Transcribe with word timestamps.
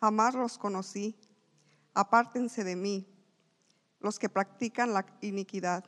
jamás 0.00 0.34
los 0.34 0.56
conocí, 0.56 1.14
apártense 1.92 2.64
de 2.64 2.74
mí, 2.74 3.06
los 4.00 4.18
que 4.18 4.30
practican 4.30 4.94
la 4.94 5.04
iniquidad. 5.20 5.84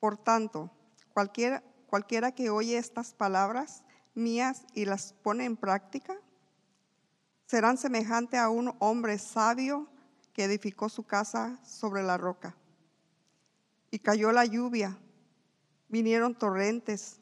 Por 0.00 0.16
tanto, 0.16 0.70
cualquiera, 1.12 2.32
que 2.32 2.50
oye 2.50 2.76
estas 2.76 3.14
palabras 3.14 3.84
mías 4.14 4.66
y 4.74 4.84
las 4.84 5.12
pone 5.12 5.44
en 5.44 5.56
práctica, 5.56 6.16
serán 7.46 7.78
semejante 7.78 8.38
a 8.38 8.48
un 8.48 8.74
hombre 8.80 9.18
sabio 9.18 9.88
que 10.32 10.44
edificó 10.44 10.88
su 10.88 11.04
casa 11.04 11.60
sobre 11.64 12.02
la 12.02 12.18
roca. 12.18 12.56
Y 13.92 14.00
cayó 14.00 14.32
la 14.32 14.44
lluvia, 14.44 14.98
vinieron 15.88 16.34
torrentes, 16.34 17.20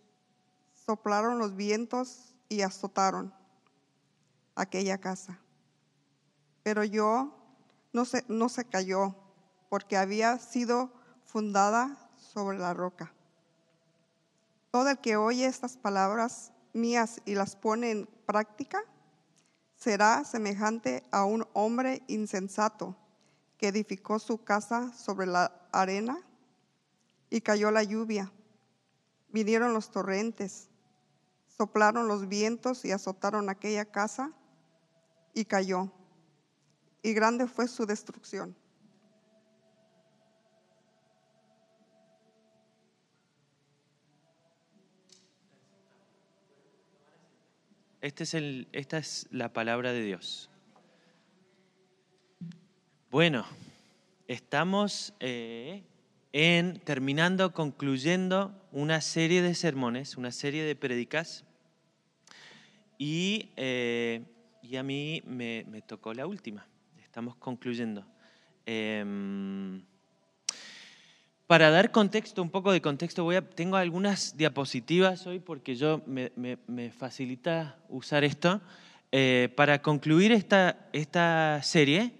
soplaron 0.72 1.38
los 1.38 1.54
vientos 1.54 2.34
y 2.48 2.62
azotaron 2.62 3.34
aquella 4.54 4.98
casa. 4.98 5.38
Pero 6.62 6.84
yo 6.84 7.34
no 7.92 8.04
se, 8.04 8.24
no 8.28 8.48
se 8.48 8.64
cayó 8.64 9.14
porque 9.68 9.96
había 9.96 10.38
sido 10.38 10.92
fundada 11.24 11.96
sobre 12.16 12.58
la 12.58 12.74
roca. 12.74 13.12
Todo 14.70 14.90
el 14.90 14.98
que 14.98 15.16
oye 15.16 15.46
estas 15.46 15.76
palabras 15.76 16.52
mías 16.72 17.20
y 17.24 17.34
las 17.34 17.56
pone 17.56 17.90
en 17.90 18.06
práctica 18.26 18.82
será 19.76 20.24
semejante 20.24 21.02
a 21.10 21.24
un 21.24 21.46
hombre 21.52 22.02
insensato 22.06 22.96
que 23.58 23.68
edificó 23.68 24.18
su 24.18 24.44
casa 24.44 24.92
sobre 24.92 25.26
la 25.26 25.52
arena 25.72 26.22
y 27.30 27.40
cayó 27.40 27.70
la 27.70 27.82
lluvia. 27.82 28.32
Vinieron 29.28 29.72
los 29.72 29.90
torrentes, 29.90 30.68
soplaron 31.48 32.08
los 32.08 32.28
vientos 32.28 32.84
y 32.84 32.92
azotaron 32.92 33.48
aquella 33.48 33.84
casa 33.84 34.32
y 35.34 35.44
cayó. 35.44 35.90
Y 37.02 37.14
grande 37.14 37.46
fue 37.46 37.66
su 37.68 37.86
destrucción. 37.86 38.56
Este 48.00 48.24
es 48.24 48.34
el, 48.34 48.66
esta 48.72 48.98
es 48.98 49.28
la 49.30 49.52
palabra 49.52 49.92
de 49.92 50.02
Dios. 50.02 50.50
Bueno, 53.12 53.46
estamos 54.26 55.14
eh, 55.20 55.84
en 56.32 56.80
terminando, 56.80 57.52
concluyendo 57.52 58.52
una 58.72 59.00
serie 59.00 59.40
de 59.40 59.54
sermones, 59.54 60.16
una 60.16 60.32
serie 60.32 60.64
de 60.64 60.74
prédicas, 60.74 61.44
y, 62.98 63.50
eh, 63.56 64.24
y 64.62 64.76
a 64.76 64.82
mí 64.82 65.22
me, 65.26 65.64
tocó 65.86 66.14
la 66.14 66.26
última. 66.26 66.66
Estamos 67.02 67.36
concluyendo. 67.36 68.06
Eh, 68.64 69.04
para 71.52 71.70
dar 71.70 71.90
contexto, 71.90 72.40
un 72.40 72.48
poco 72.48 72.72
de 72.72 72.80
contexto, 72.80 73.24
voy 73.24 73.36
a, 73.36 73.42
tengo 73.42 73.76
algunas 73.76 74.38
diapositivas 74.38 75.26
hoy 75.26 75.38
porque 75.38 75.74
yo 75.74 76.00
me, 76.06 76.32
me, 76.34 76.90
facilita 76.90 77.76
usar 77.90 78.24
esto. 78.24 78.62
Eh, 79.10 79.52
para 79.54 79.82
concluir 79.82 80.32
esta, 80.32 80.88
esta 80.94 81.60
serie, 81.62 82.12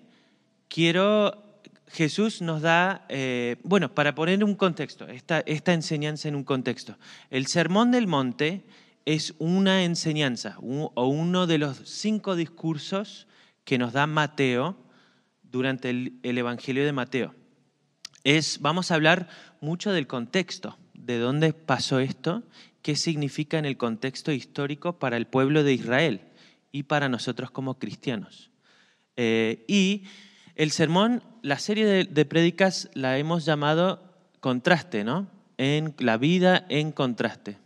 quiero, 0.69 1.63
Jesús 1.89 2.43
nos 2.43 2.61
da, 2.61 3.07
eh, 3.09 3.57
bueno, 3.63 3.95
para 3.95 4.15
poner 4.15 4.45
un 4.45 4.55
contexto, 4.55 5.09
esta, 5.09 5.41
esta 5.47 5.73
enseñanza 5.73 6.29
en 6.29 6.35
un 6.35 6.45
contexto. 6.45 6.99
El 7.31 7.47
Sermón 7.47 7.91
del 7.91 8.07
Monte 8.07 8.65
es 9.05 9.35
una 9.39 9.85
enseñanza 9.85 10.57
o 10.61 11.07
uno 11.07 11.47
de 11.47 11.59
los 11.59 11.79
cinco 11.85 12.37
discursos 12.37 13.27
que 13.65 13.79
nos 13.79 13.93
da 13.93 14.07
Mateo 14.07 14.77
durante 15.43 15.91
el, 15.91 16.19
el 16.23 16.39
Evangelio 16.39 16.85
de 16.85 16.93
Mateo 16.93 17.35
es, 18.25 18.61
vamos 18.61 18.91
a 18.91 18.95
hablar 18.95 19.29
mucho 19.61 19.93
del 19.93 20.07
contexto, 20.07 20.79
de 20.95 21.19
dónde 21.19 21.53
pasó 21.53 21.99
esto, 21.99 22.43
qué 22.83 22.97
significa 22.97 23.59
en 23.59 23.65
el 23.65 23.77
contexto 23.77 24.33
histórico 24.33 24.99
para 24.99 25.17
el 25.17 25.27
pueblo 25.27 25.65
de 25.65 25.73
Israel 25.73 26.21
y 26.71 26.85
para 26.85 27.09
nosotros 27.09 27.51
como 27.51 27.79
cristianos. 27.79 28.51
Eh, 29.17 29.65
y 29.69 30.05
el 30.55 30.71
sermón, 30.71 31.23
la 31.43 31.59
serie 31.59 31.85
de, 31.85 32.05
de 32.05 32.25
prédicas 32.25 32.91
la 32.95 33.19
hemos 33.19 33.45
llamado 33.45 34.03
contraste, 34.41 35.05
¿no? 35.05 35.29
En 35.59 35.95
la 35.99 36.17
vida 36.17 36.67
en 36.69 36.93
contraste. 36.93 37.59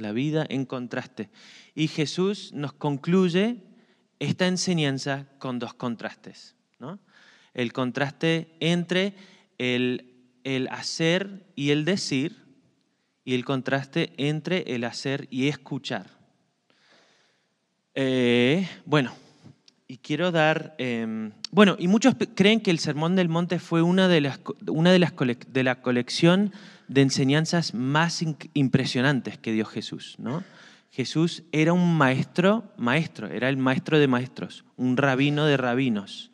La 0.00 0.12
vida 0.12 0.46
en 0.48 0.64
contraste. 0.64 1.30
Y 1.74 1.88
Jesús 1.88 2.52
nos 2.52 2.72
concluye 2.72 3.62
esta 4.18 4.46
enseñanza 4.46 5.26
con 5.38 5.58
dos 5.58 5.74
contrastes, 5.74 6.56
¿no? 6.78 6.98
El 7.54 7.72
contraste 7.72 8.56
entre 8.60 9.14
el, 9.58 10.06
hacer 10.70 11.46
y 11.56 11.70
el 11.70 11.84
decir 11.84 12.36
y 13.24 13.34
el 13.34 13.44
contraste 13.44 14.12
entre 14.16 14.74
el 14.74 14.84
hacer 14.84 15.26
y 15.30 15.48
escuchar. 15.48 16.06
Eh, 17.94 18.68
bueno, 18.86 19.12
y 19.88 19.98
quiero 19.98 20.30
dar, 20.30 20.76
em, 20.78 21.32
bueno, 21.50 21.76
y 21.78 21.88
muchos 21.88 22.14
creen 22.34 22.60
que 22.60 22.70
el 22.70 22.78
Sermón 22.78 23.16
del 23.16 23.28
Monte 23.28 23.58
fue 23.58 23.82
una 23.82 24.06
de 24.06 24.20
las, 24.20 24.40
una 24.68 24.92
de 24.92 25.00
las 25.00 25.12
de 25.48 25.64
la 25.64 25.82
colección 25.82 26.52
de 26.90 27.02
enseñanzas 27.02 27.72
más 27.72 28.24
impresionantes 28.52 29.38
que 29.38 29.52
dio 29.52 29.64
Jesús, 29.64 30.16
¿no? 30.18 30.42
Jesús 30.90 31.44
era 31.52 31.72
un 31.72 31.96
maestro, 31.96 32.64
maestro, 32.76 33.28
era 33.28 33.48
el 33.48 33.56
maestro 33.56 34.00
de 34.00 34.08
maestros, 34.08 34.64
un 34.76 34.96
rabino 34.96 35.46
de 35.46 35.56
rabinos. 35.56 36.32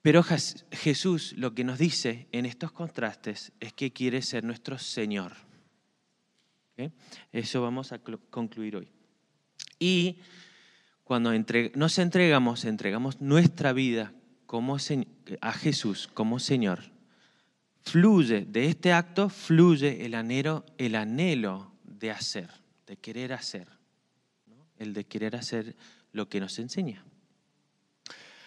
Pero 0.00 0.22
Jesús 0.22 1.34
lo 1.36 1.54
que 1.54 1.64
nos 1.64 1.78
dice 1.78 2.28
en 2.32 2.46
estos 2.46 2.72
contrastes 2.72 3.52
es 3.60 3.74
que 3.74 3.92
quiere 3.92 4.22
ser 4.22 4.42
nuestro 4.42 4.78
Señor. 4.78 5.34
Eso 7.30 7.60
vamos 7.60 7.92
a 7.92 7.98
concluir 8.30 8.76
hoy. 8.76 8.88
Y 9.78 10.20
cuando 11.04 11.30
nos 11.74 11.98
entregamos, 11.98 12.64
entregamos 12.64 13.20
nuestra 13.20 13.74
vida 13.74 14.14
a 15.42 15.52
Jesús 15.52 16.08
como 16.14 16.38
Señor, 16.38 16.95
fluye, 17.86 18.44
de 18.44 18.66
este 18.66 18.92
acto 18.92 19.28
fluye 19.28 20.04
el 20.04 20.14
anhelo, 20.14 20.66
el 20.76 20.96
anhelo 20.96 21.72
de 21.84 22.10
hacer, 22.10 22.50
de 22.86 22.96
querer 22.96 23.32
hacer, 23.32 23.68
el 24.78 24.92
de 24.92 25.04
querer 25.04 25.36
hacer 25.36 25.76
lo 26.12 26.28
que 26.28 26.40
nos 26.40 26.58
enseña. 26.58 27.04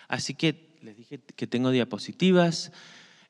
Así 0.07 0.33
que 0.33 0.75
les 0.81 0.97
dije 0.97 1.19
que 1.35 1.47
tengo 1.47 1.71
diapositivas. 1.71 2.71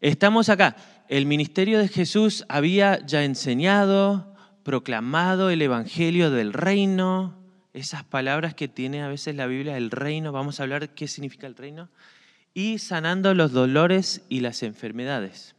Estamos 0.01 0.49
acá. 0.49 0.75
El 1.09 1.25
ministerio 1.25 1.77
de 1.77 1.87
Jesús 1.87 2.45
había 2.49 3.05
ya 3.05 3.23
enseñado, 3.23 4.35
proclamado 4.63 5.49
el 5.49 5.61
Evangelio 5.61 6.31
del 6.31 6.53
reino, 6.53 7.37
esas 7.73 8.03
palabras 8.03 8.55
que 8.55 8.67
tiene 8.67 9.03
a 9.03 9.07
veces 9.07 9.35
la 9.35 9.45
Biblia, 9.45 9.77
el 9.77 9.91
reino, 9.91 10.31
vamos 10.31 10.59
a 10.59 10.63
hablar 10.63 10.89
qué 10.89 11.07
significa 11.07 11.47
el 11.47 11.55
reino, 11.55 11.89
y 12.53 12.79
sanando 12.79 13.33
los 13.33 13.51
dolores 13.51 14.21
y 14.27 14.39
las 14.39 14.63
enfermedades. 14.63 15.55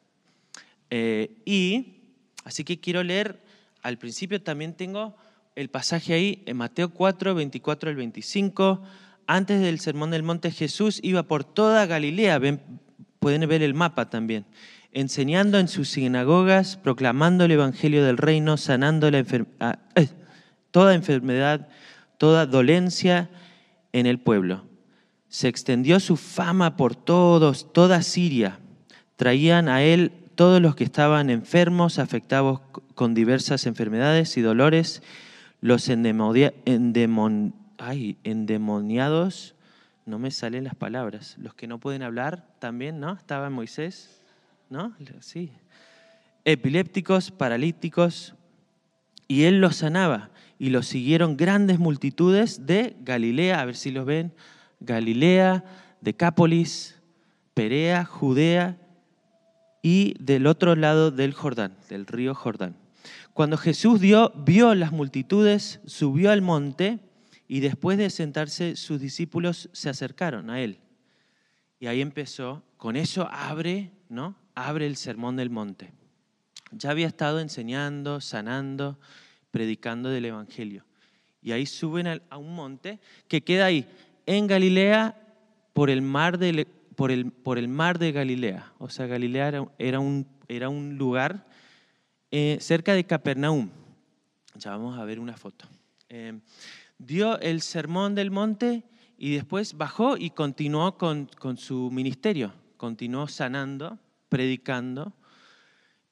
Eh, 0.91 1.41
y, 1.45 2.03
así 2.45 2.65
que 2.65 2.81
quiero 2.81 3.03
leer, 3.03 3.41
al 3.83 3.97
principio 3.99 4.43
también 4.43 4.75
tengo 4.75 5.17
el 5.57 5.71
pasaje 5.71 6.13
ahí 6.15 6.43
en 6.47 6.57
Mateo 6.57 6.91
4, 6.91 7.35
24 7.35 7.91
al 7.91 7.97
25 7.97 8.83
antes 9.31 9.61
del 9.61 9.79
Sermón 9.79 10.11
del 10.11 10.25
Monte, 10.25 10.51
Jesús 10.51 10.99
iba 11.05 11.23
por 11.23 11.45
toda 11.45 11.87
Galilea, 11.87 12.41
pueden 13.21 13.49
ver 13.49 13.63
el 13.63 13.75
mapa 13.75 14.11
también, 14.11 14.45
enseñando 14.91 15.61
en 15.61 15.69
sus 15.69 15.91
sinagogas, 15.91 16.77
proclamando 16.77 17.45
el 17.45 17.53
Evangelio 17.53 18.05
del 18.05 18.17
Reino, 18.17 18.57
sanando 18.57 19.09
la 19.09 19.25
ah, 19.61 19.79
eh, 19.95 20.09
toda 20.73 20.97
enfermedad, 20.97 21.69
toda 22.19 22.45
dolencia 22.45 23.31
en 23.93 24.07
el 24.07 24.19
pueblo. 24.19 24.65
Se 25.29 25.47
extendió 25.47 26.01
su 26.01 26.17
fama 26.17 26.77
por 26.77 26.97
todos, 26.97 27.73
toda 27.73 28.03
Siria. 28.03 28.59
Traían 29.15 29.69
a 29.69 29.85
él 29.85 30.11
todos 30.41 30.63
los 30.63 30.75
que 30.75 30.85
estaban 30.85 31.29
enfermos, 31.29 31.99
afectados 31.99 32.61
con 32.95 33.13
diversas 33.13 33.67
enfermedades 33.67 34.39
y 34.39 34.41
dolores, 34.41 35.03
los 35.61 35.91
endemoniados 35.91 36.55
no 40.07 40.19
me 40.19 40.31
salen 40.31 40.65
las 40.65 40.75
palabras. 40.75 41.37
Los 41.37 41.53
que 41.53 41.67
no 41.67 41.77
pueden 41.79 42.03
hablar 42.03 42.47
también, 42.59 43.01
¿no? 43.01 43.13
Estaba 43.13 43.49
en 43.49 43.53
Moisés, 43.53 44.23
¿no? 44.71 44.95
Sí. 45.21 45.53
Epilépticos, 46.47 47.31
paralíticos, 47.31 48.35
y 49.29 49.43
él 49.43 49.61
los 49.61 49.77
sanaba. 49.77 50.31
Y 50.59 50.71
los 50.71 50.87
siguieron 50.87 51.37
grandes 51.37 51.79
multitudes 51.79 52.65
de 52.65 52.97
Galilea, 53.03 53.61
a 53.61 53.67
ver 53.67 53.77
si 53.77 53.91
los 53.91 54.07
ven, 54.07 54.33
Galilea, 54.81 55.67
Decápolis, 56.01 56.99
Perea, 57.53 58.07
Judea 58.07 58.79
y 59.82 60.15
del 60.19 60.47
otro 60.47 60.77
lado 60.77 61.11
del 61.11 61.32
Jordán, 61.32 61.77
del 61.88 62.06
río 62.06 62.35
Jordán. 62.35 62.77
Cuando 63.32 63.56
Jesús 63.56 64.00
dio, 64.00 64.32
vio 64.37 64.75
las 64.75 64.93
multitudes, 64.93 65.81
subió 65.87 66.31
al 66.31 66.43
monte 66.43 66.99
y 67.49 67.61
después 67.61 67.99
de 67.99 68.11
sentarse 68.11 68.77
sus 68.77 69.00
discípulos 69.00 69.71
se 69.73 69.88
acercaron 69.88 70.50
a 70.50 70.61
él. 70.61 70.79
Y 71.79 71.87
ahí 71.87 72.00
empezó, 72.00 72.62
con 72.77 72.97
eso 72.97 73.29
abre, 73.31 73.91
¿no? 74.09 74.37
Abre 74.55 74.87
el 74.87 74.97
sermón 74.97 75.37
del 75.37 75.50
monte. 75.50 75.93
Ya 76.73 76.91
había 76.91 77.06
estado 77.06 77.41
enseñando, 77.41 78.21
sanando, 78.21 78.99
predicando 79.50 80.11
del 80.11 80.27
evangelio. 80.27 80.85
Y 81.43 81.53
ahí 81.53 81.65
suben 81.67 82.06
a 82.06 82.37
un 82.37 82.55
monte 82.55 83.00
que 83.27 83.43
queda 83.43 83.67
ahí 83.67 83.87
en 84.27 84.47
Galilea 84.47 85.17
por 85.73 85.88
el 85.88 86.03
mar 86.03 86.38
de, 86.38 86.67
por 87.00 87.11
el, 87.11 87.32
por 87.32 87.56
el 87.56 87.67
mar 87.67 87.99
de 87.99 88.12
Galilea. 88.12 88.75
O 88.76 88.91
sea, 88.91 89.06
Galilea 89.06 89.67
era, 89.79 90.00
un, 90.00 90.26
era 90.49 90.69
un 90.69 90.99
lugar 90.99 91.47
eh, 92.31 92.58
cerca 92.61 92.93
de 92.93 93.05
Capernaum. 93.05 93.70
Ya 94.56 94.73
vamos 94.73 94.99
a 94.99 95.05
ver 95.06 95.19
una 95.19 95.35
foto. 95.35 95.64
Eh, 96.11 96.38
dio 96.99 97.41
el 97.41 97.62
sermón 97.62 98.14
del 98.14 98.31
monte 98.31 98.82
y 99.17 99.32
después 99.32 99.79
bajó 99.79 100.19
y 100.19 100.29
continuó 100.29 100.99
con, 100.99 101.31
con 101.38 101.56
su 101.56 101.91
ministerio. 101.91 102.52
Continuó 102.76 103.29
sanando, 103.29 103.99
predicando 104.29 105.14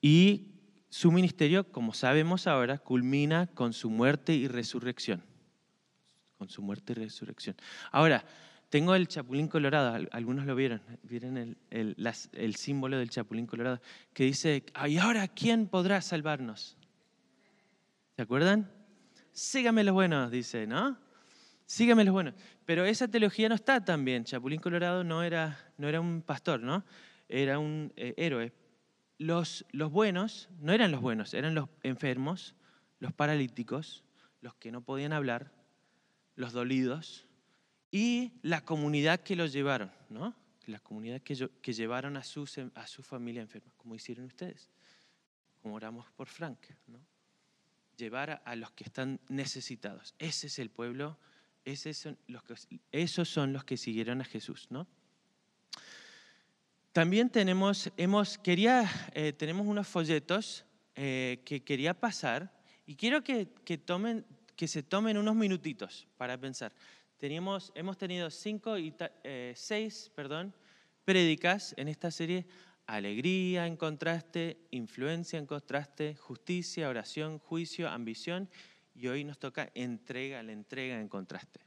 y 0.01 0.47
su 0.89 1.13
ministerio, 1.13 1.71
como 1.71 1.93
sabemos 1.93 2.47
ahora, 2.47 2.79
culmina 2.79 3.47
con 3.49 3.75
su 3.75 3.91
muerte 3.91 4.33
y 4.33 4.49
resurrección. 4.49 5.23
Con 6.39 6.49
su 6.49 6.63
muerte 6.63 6.93
y 6.93 6.97
resurrección. 6.97 7.57
Ahora, 7.93 8.25
tengo 8.69 8.95
el 8.95 9.09
chapulín 9.09 9.49
colorado, 9.49 10.07
algunos 10.11 10.45
lo 10.45 10.55
vieron, 10.55 10.83
vieron 11.03 11.57
el, 11.71 12.55
símbolo 12.57 12.99
del 12.99 13.09
chapulín 13.09 13.47
colorado, 13.47 13.81
que 14.13 14.25
dice, 14.25 14.65
¿y 14.87 14.99
ahora 14.99 15.27
quién 15.29 15.69
podrá 15.69 16.03
salvarnos? 16.03 16.77
¿Se 18.17 18.23
acuerdan? 18.23 18.71
Sígame 19.33 19.85
los 19.85 19.95
buenos, 19.95 20.31
dice, 20.31 20.67
¿no? 20.67 20.99
Sígame 21.65 22.05
los 22.05 22.13
buenos. 22.13 22.35
Pero 22.67 22.85
esa 22.85 23.09
teología 23.09 23.49
no 23.49 23.55
está 23.55 23.85
tan 23.85 24.05
bien. 24.05 24.25
Chapulín 24.25 24.61
Colorado 24.61 25.05
no 25.05 25.23
era, 25.23 25.59
no 25.79 25.89
era 25.89 26.01
un 26.01 26.23
pastor, 26.23 26.61
¿no? 26.61 26.85
Era 27.29 27.59
un 27.59 27.93
eh, 27.97 28.15
héroe. 28.17 28.53
Los, 29.19 29.65
los 29.71 29.91
buenos 29.91 30.49
no 30.61 30.73
eran 30.73 30.91
los 30.91 31.01
buenos, 31.01 31.35
eran 31.35 31.55
los 31.55 31.69
enfermos, 31.83 32.55
los 32.99 33.13
paralíticos, 33.13 34.05
los 34.41 34.55
que 34.55 34.73
no 34.73 34.83
podían 34.83 35.13
hablar, 35.13 35.53
los 36.35 36.53
dolidos, 36.53 37.28
y 37.91 38.33
la 38.43 38.61
comunidad 38.63 39.21
que 39.21 39.37
los 39.37 39.53
llevaron, 39.53 39.91
¿no? 40.11 40.35
La 40.67 40.81
comunidad 40.81 41.23
que, 41.23 41.49
que 41.63 41.73
llevaron 41.73 42.17
a 42.17 42.21
a 42.21 42.87
su 42.87 43.03
familia 43.03 43.41
enferma, 43.41 43.73
como 43.77 43.95
hicieron 43.95 44.27
ustedes, 44.27 44.69
como 45.63 45.75
oramos 45.75 46.11
por 46.13 46.29
Frank, 46.29 46.59
¿no? 46.87 47.01
Llevar 47.97 48.43
a, 48.45 48.57
los 48.57 48.71
que 48.73 48.85
están 48.85 49.19
necesitados. 49.29 50.15
Ese 50.19 50.47
es 50.47 50.59
el 50.59 50.71
pueblo, 50.71 51.19
ese 51.65 51.95
son 51.95 52.17
los 52.29 52.45
que, 52.45 52.55
esos 52.93 53.29
son 53.29 53.53
los 53.53 53.65
que 53.65 53.77
siguieron 53.77 54.21
a 54.21 54.25
Jesús, 54.25 54.69
¿no? 54.71 54.87
También 56.93 57.31
tenemos, 57.31 57.91
hemos, 57.97 58.39
quería, 58.39 58.89
eh, 59.15 59.33
tenemos 59.33 59.67
unos 59.67 59.87
folletos 59.87 60.65
eh, 60.95 61.43
que 61.45 61.63
quería 61.63 61.95
pasar 61.95 62.53
y 62.87 62.97
quiero 62.97 63.23
que, 63.23 63.49
que, 63.65 63.79
tomen, 63.79 64.25
que 64.57 64.69
se 64.69 64.83
tomen 64.83 65.17
unos 65.17 65.35
minutitos 65.35 66.07
para 66.17 66.39
pensar 66.39 66.73
hemos 67.21 67.99
tenido 67.99 68.31
cinco 68.31 68.79
y 68.79 68.95
eh, 69.25 69.53
seis 69.57 70.11
perdón, 70.15 70.55
prédicas 71.05 71.75
en 71.77 71.89
esta 71.89 72.11
serie. 72.11 72.47
Alegría 72.87 73.67
en 73.67 73.77
contraste, 73.77 74.67
influencia 74.71 75.39
en 75.39 75.47
contraste, 75.47 76.15
justicia, 76.15 76.89
oración, 76.89 77.39
juicio, 77.39 77.89
ambición. 77.89 78.49
Y 78.95 79.09
hoy 79.09 79.25
nos 79.25 79.39
toca 79.39 79.71
entrega, 79.75 80.43
la 80.43 80.53
entrega 80.53 80.99
en 80.99 81.09
contraste. 81.09 81.61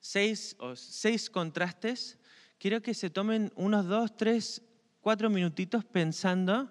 Seis, 0.00 0.56
o 0.58 0.74
seis 0.74 1.30
contrastes. 1.30 2.18
Quiero 2.58 2.82
que 2.82 2.92
se 2.92 3.08
tomen 3.08 3.52
unos 3.54 3.86
dos, 3.86 4.16
tres, 4.16 4.62
cuatro 5.00 5.30
minutitos 5.30 5.84
pensando 5.84 6.70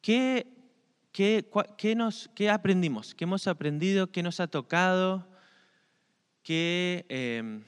qué, 0.00 0.46
qué, 1.12 1.48
qué, 1.78 1.94
nos, 1.94 2.28
qué 2.34 2.50
aprendimos, 2.50 3.14
qué 3.14 3.24
hemos 3.24 3.46
aprendido, 3.46 4.10
qué 4.10 4.22
nos 4.22 4.40
ha 4.40 4.48
tocado, 4.48 5.31
qué, 6.42 7.06
em, 7.08 7.62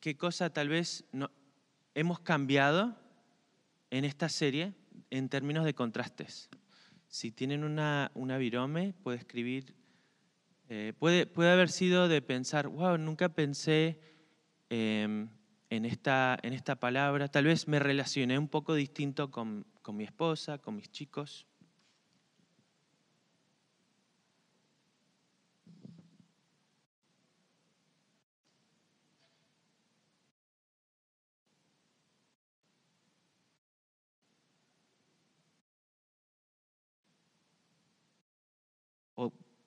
qué 0.00 0.16
cosa 0.16 0.50
tal 0.50 0.68
vez 0.68 1.04
no, 1.12 1.30
hemos 1.94 2.20
cambiado 2.20 2.96
en 3.90 4.04
esta 4.04 4.28
serie 4.28 4.72
en 5.10 5.28
términos 5.28 5.64
de 5.64 5.74
contrastes. 5.74 6.48
Si 7.08 7.32
tienen 7.32 7.64
una, 7.64 8.12
una 8.14 8.38
virome, 8.38 8.94
puede 9.02 9.18
escribir, 9.18 9.74
eh, 10.68 10.92
puede, 10.98 11.26
puede 11.26 11.50
haber 11.50 11.68
sido 11.68 12.06
de 12.06 12.22
pensar, 12.22 12.68
wow, 12.68 12.96
nunca 12.96 13.28
pensé 13.30 13.98
em, 14.68 15.28
en, 15.68 15.84
esta, 15.84 16.38
en 16.42 16.52
esta 16.52 16.76
palabra, 16.76 17.28
tal 17.28 17.46
vez 17.46 17.66
me 17.66 17.80
relacioné 17.80 18.38
un 18.38 18.46
poco 18.46 18.74
distinto 18.74 19.30
con, 19.32 19.66
con 19.82 19.96
mi 19.96 20.04
esposa, 20.04 20.58
con 20.58 20.76
mis 20.76 20.90
chicos. 20.92 21.46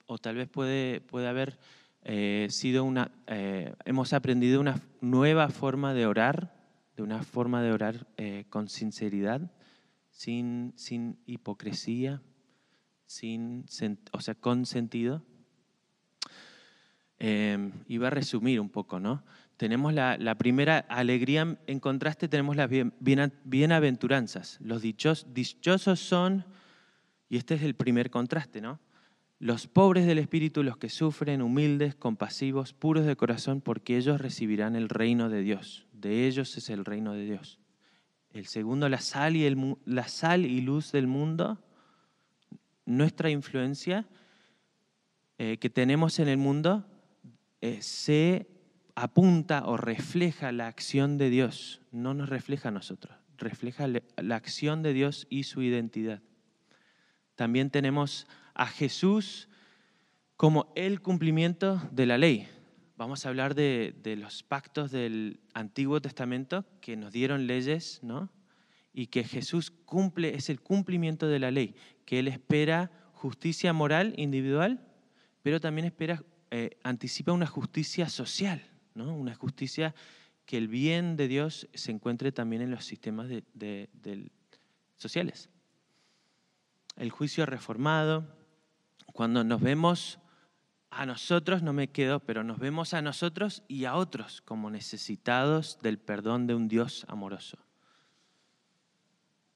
O 0.05 0.17
tal 0.17 0.35
vez 0.35 0.50
puede, 0.50 1.01
puede 1.01 1.27
haber 1.27 1.57
eh, 2.05 2.47
sido 2.50 2.83
una, 2.83 3.11
eh, 3.27 3.73
hemos 3.85 4.12
aprendido 4.12 4.60
una 4.60 4.81
nueva 5.00 5.48
forma 5.50 5.93
de 5.93 6.05
orar, 6.05 6.53
de 6.98 7.03
una 7.03 7.24
forma 7.24 7.62
de 7.62 7.72
orar 7.72 8.07
eh, 8.17 8.45
con 8.50 8.67
sinceridad, 8.67 9.51
sin, 10.12 10.74
sin 10.75 11.17
hipocresía, 11.25 12.22
sin, 13.05 13.65
o 14.12 14.19
sea, 14.19 14.36
con 14.36 14.65
sentido. 14.65 15.24
iba 17.88 18.07
a 18.07 18.10
resumir 18.10 18.60
un 18.60 18.69
poco, 18.69 19.00
¿no? 19.00 19.24
Tenemos 19.55 19.93
la, 19.93 20.17
la, 20.17 20.36
primera 20.36 20.79
alegría, 20.79 21.57
en 21.67 21.79
contraste 21.79 22.27
tenemos 22.27 22.57
las 22.57 22.69
bien, 22.69 22.93
bienaventuranzas. 23.00 24.60
Los 24.60 24.81
dichos, 24.81 25.27
dichosos 25.33 26.01
son, 26.01 26.43
y 27.29 27.38
este 27.38 27.55
es 27.55 27.62
el 27.62 27.75
primer 27.75 28.10
contraste, 28.10 28.60
¿no? 28.60 28.79
Los 29.39 29.67
pobres 29.67 30.05
del 30.05 30.19
espíritu, 30.19 30.63
los 30.63 30.77
que 30.77 30.89
sufren, 30.89 31.41
humildes, 31.41 31.95
compasivos, 31.95 32.73
puros 32.73 33.05
de 33.05 33.15
corazón, 33.15 33.61
porque 33.61 33.97
ellos 33.97 34.21
recibirán 34.21 34.75
el 34.75 34.89
reino 34.89 35.29
de 35.29 35.41
Dios. 35.41 35.85
De 35.91 36.27
ellos 36.27 36.55
es 36.57 36.69
el 36.69 36.85
reino 36.85 37.13
de 37.13 37.25
Dios. 37.25 37.59
El 38.31 38.47
segundo, 38.47 38.89
la 38.89 38.99
sal 38.99 39.35
y, 39.35 39.55
la 39.85 40.07
sal 40.07 40.45
y 40.45 40.61
luz 40.61 40.91
del 40.91 41.07
mundo, 41.07 41.59
nuestra 42.85 43.29
influencia 43.29 44.07
eh, 45.37 45.57
que 45.57 45.69
tenemos 45.69 46.19
en 46.19 46.27
el 46.27 46.37
mundo 46.37 46.85
eh, 47.61 47.81
se 47.81 48.47
apunta 48.95 49.65
o 49.65 49.77
refleja 49.77 50.51
la 50.51 50.67
acción 50.67 51.17
de 51.17 51.29
Dios, 51.29 51.81
no 51.91 52.13
nos 52.13 52.29
refleja 52.29 52.69
a 52.69 52.71
nosotros, 52.71 53.17
refleja 53.37 53.87
la 53.87 54.35
acción 54.35 54.83
de 54.83 54.93
Dios 54.93 55.27
y 55.29 55.43
su 55.43 55.61
identidad. 55.61 56.21
También 57.35 57.69
tenemos 57.69 58.27
a 58.55 58.67
Jesús 58.67 59.48
como 60.38 60.72
el 60.75 61.01
cumplimiento 61.01 61.81
de 61.91 62.05
la 62.05 62.17
ley. 62.17 62.48
Vamos 62.98 63.25
a 63.25 63.29
hablar 63.29 63.55
de, 63.55 63.93
los 64.17 64.43
pactos 64.43 64.91
del 64.91 65.39
Antiguo 65.53 66.01
Testamento 66.01 66.65
que 66.79 66.95
nos 66.95 67.12
dieron 67.12 67.48
leyes, 67.48 68.00
¿no? 68.03 68.29
Y 68.93 69.07
que 69.07 69.24
Jesús 69.24 69.72
cumple, 69.72 70.36
es 70.36 70.50
el 70.50 70.62
cumplimiento 70.62 71.27
de 71.27 71.39
la 71.39 71.50
ley, 71.50 71.75
que 72.05 72.19
Él 72.19 72.27
espera 72.27 72.91
justicia 73.13 73.74
moral 73.74 74.13
individual, 74.17 74.86
pero 75.41 75.60
también 75.60 75.86
espera, 75.86 76.24
eh, 76.51 76.77
anticipa 76.83 77.31
una 77.31 77.48
justicia 77.48 78.10
social, 78.10 78.62
¿no? 78.93 79.15
Una 79.15 79.33
justicia 79.33 79.95
que 80.45 80.57
el 80.57 80.67
bien 80.67 81.15
de 81.15 81.27
Dios 81.27 81.67
se 81.74 81.91
encuentre 81.91 82.31
también 82.31 82.62
en 82.62 82.72
los 82.72 82.86
sistemas 82.86 83.29
sociales. 84.98 85.50
El 86.95 87.10
juicio 87.10 87.45
reformado, 87.45 88.27
cuando 89.13 89.43
nos 89.43 89.62
vemos 89.62 90.20
a 90.89 91.05
nosotros, 91.05 91.63
no 91.63 91.72
me 91.72 91.89
quedo, 91.89 92.20
pero 92.20 92.43
nos 92.43 92.60
vemos 92.60 92.93
a 92.93 93.01
nosotros 93.01 93.63
y 93.67 93.86
a 93.86 93.96
otros 93.96 94.41
como 94.41 94.70
necesitados 94.70 95.79
del 95.82 96.00
perdón 96.00 96.48
de 96.48 96.55
un 96.55 96.67
Dios 96.67 97.05
amoroso. 97.08 97.58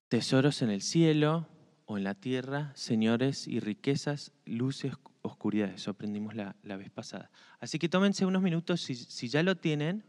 Tesoros 0.09 0.61
en 0.61 0.69
el 0.69 0.81
cielo 0.81 1.47
o 1.85 1.97
en 1.97 2.03
la 2.03 2.15
tierra, 2.15 2.71
señores 2.75 3.47
y 3.47 3.59
riquezas, 3.59 4.31
luces, 4.45 4.93
oscuridades. 5.21 5.75
Eso 5.75 5.91
aprendimos 5.91 6.35
la, 6.35 6.55
vez 6.63 6.89
pasada. 6.91 7.31
Así 7.59 7.79
que 7.79 7.89
tómense 7.89 8.25
unos 8.25 8.41
minutos, 8.41 8.81
si, 8.81 9.27
ya 9.27 9.41
lo 9.41 9.55
tienen, 9.55 10.03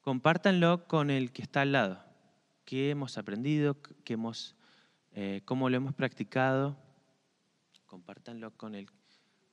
compártanlo 0.00 0.86
con 0.88 1.10
el 1.10 1.30
que 1.30 1.42
está 1.42 1.60
al 1.62 1.72
lado. 1.72 2.04
¿Qué 2.64 2.90
hemos 2.90 3.18
aprendido? 3.18 3.76
¿Qué 4.04 4.14
hemos, 4.14 4.56
eh, 5.12 5.42
¿Cómo 5.44 5.70
lo 5.70 5.76
hemos 5.76 5.94
practicado? 5.94 6.85
Compártanlo 7.86 8.56
con 8.56 8.74
el 8.74 8.88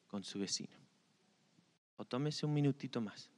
con 0.08 0.24
su 0.24 0.38
vecino. 0.38 0.78
O 1.98 2.06
tómese 2.06 2.46
un 2.46 2.54
minutito 2.54 3.02
más. 3.02 3.32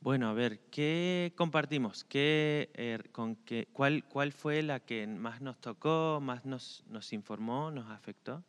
Bueno, 0.00 0.28
a 0.28 0.32
ver, 0.32 0.60
¿qué 0.70 1.32
compartimos? 1.34 2.04
¿Qué, 2.04 2.70
eh, 2.74 2.98
con 3.10 3.36
qué, 3.36 3.68
cuál, 3.72 4.04
¿Cuál 4.04 4.32
fue 4.32 4.62
la 4.62 4.80
que 4.80 5.06
más 5.06 5.40
nos 5.40 5.58
tocó, 5.60 6.20
más 6.20 6.44
nos, 6.44 6.84
nos 6.88 7.12
informó, 7.12 7.70
nos 7.70 7.90
afectó? 7.90 8.44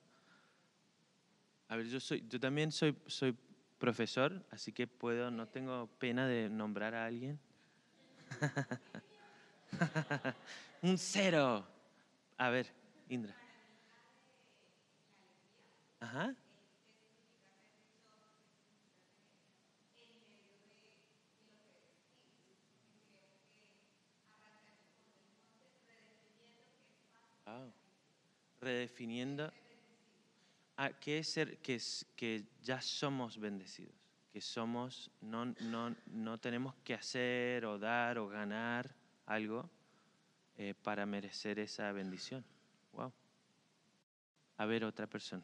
A 1.70 1.78
ver, 1.78 1.88
yo, 1.88 2.00
soy, 2.00 2.24
yo 2.30 2.40
también 2.40 2.72
soy, 2.72 2.96
soy 3.08 3.36
profesor, 3.80 4.46
así 4.52 4.74
que 4.74 4.86
puedo, 4.86 5.32
no 5.32 5.48
tengo 5.48 5.88
pena 5.98 6.28
de 6.28 6.50
nombrar 6.50 6.94
a 6.94 7.06
alguien. 7.06 7.40
Un 10.82 10.98
cero. 10.98 11.66
A 12.38 12.50
ver, 12.50 12.68
Indra. 13.10 13.36
Ajá. 16.00 16.36
Redefiniendo. 28.62 29.52
Ah, 30.78 30.92
¿Qué 30.92 31.20
es 31.20 31.30
ser? 31.30 31.58
Que, 31.60 31.76
es, 31.76 32.06
que 32.16 32.44
ya 32.62 32.82
somos 32.82 33.38
bendecidos. 33.38 33.94
Que 34.34 34.42
somos, 34.42 35.12
no, 35.22 35.46
no, 35.46 35.96
no 36.08 36.38
tenemos 36.40 36.76
que 36.84 36.94
hacer 36.94 37.66
o 37.66 37.80
dar 37.80 38.18
o 38.18 38.28
ganar 38.28 38.94
algo 39.26 39.70
eh, 40.58 40.74
para 40.84 41.06
merecer 41.06 41.60
esa 41.60 41.92
bendición. 41.92 42.46
Wow. 42.94 43.12
A 44.58 44.66
ver, 44.66 44.86
otra 44.86 45.08
persona. 45.08 45.44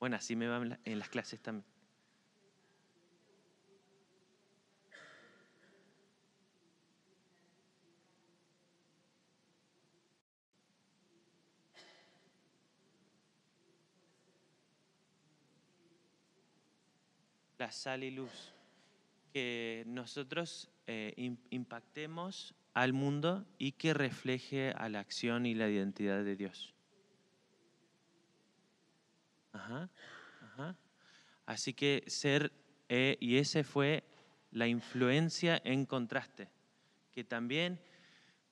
Bueno, 0.00 0.16
así 0.16 0.34
me 0.34 0.48
va 0.48 0.78
en 0.84 0.98
las 0.98 1.08
clases 1.08 1.40
también. 1.40 1.69
La 17.60 17.70
sal 17.70 18.04
y 18.04 18.10
luz 18.10 18.54
que 19.34 19.84
nosotros 19.86 20.70
eh, 20.86 21.36
impactemos 21.50 22.54
al 22.72 22.94
mundo 22.94 23.44
y 23.58 23.72
que 23.72 23.92
refleje 23.92 24.70
a 24.70 24.88
la 24.88 25.00
acción 25.00 25.44
y 25.44 25.54
la 25.54 25.68
identidad 25.68 26.24
de 26.24 26.36
Dios. 26.36 26.72
Ajá, 29.52 29.90
ajá. 30.40 30.74
Así 31.44 31.74
que 31.74 32.02
ser, 32.06 32.50
eh, 32.88 33.18
y 33.20 33.36
ese 33.36 33.62
fue 33.62 34.04
la 34.52 34.66
influencia 34.66 35.60
en 35.62 35.84
contraste, 35.84 36.48
que 37.12 37.24
también 37.24 37.78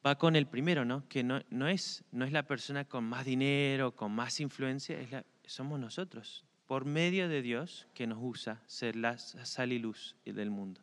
va 0.06 0.18
con 0.18 0.36
el 0.36 0.46
primero, 0.46 0.84
¿no? 0.84 1.08
Que 1.08 1.24
no, 1.24 1.40
no, 1.48 1.66
es, 1.66 2.04
no 2.12 2.26
es 2.26 2.32
la 2.32 2.42
persona 2.42 2.84
con 2.84 3.04
más 3.04 3.24
dinero, 3.24 3.96
con 3.96 4.12
más 4.12 4.38
influencia, 4.38 5.00
es 5.00 5.24
somos 5.46 5.80
nosotros 5.80 6.44
por 6.68 6.84
medio 6.84 7.30
de 7.30 7.40
Dios 7.40 7.88
que 7.94 8.06
nos 8.06 8.18
usa 8.20 8.62
ser 8.66 8.94
la 8.94 9.16
sal 9.16 9.72
y 9.72 9.78
luz 9.78 10.14
del 10.26 10.50
mundo. 10.50 10.82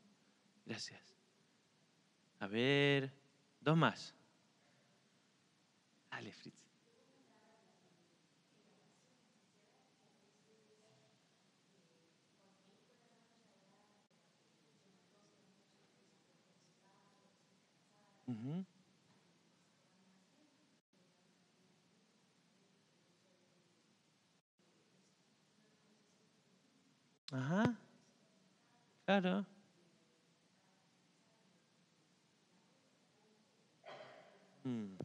Gracias. 0.66 1.16
A 2.40 2.48
ver, 2.48 3.14
dos 3.62 3.78
más. 3.78 4.16
Dale, 6.10 6.34
Fritz. 6.34 6.66
Ajá. 27.36 27.76
Claro. 29.06 29.46
Mm. 34.64 34.96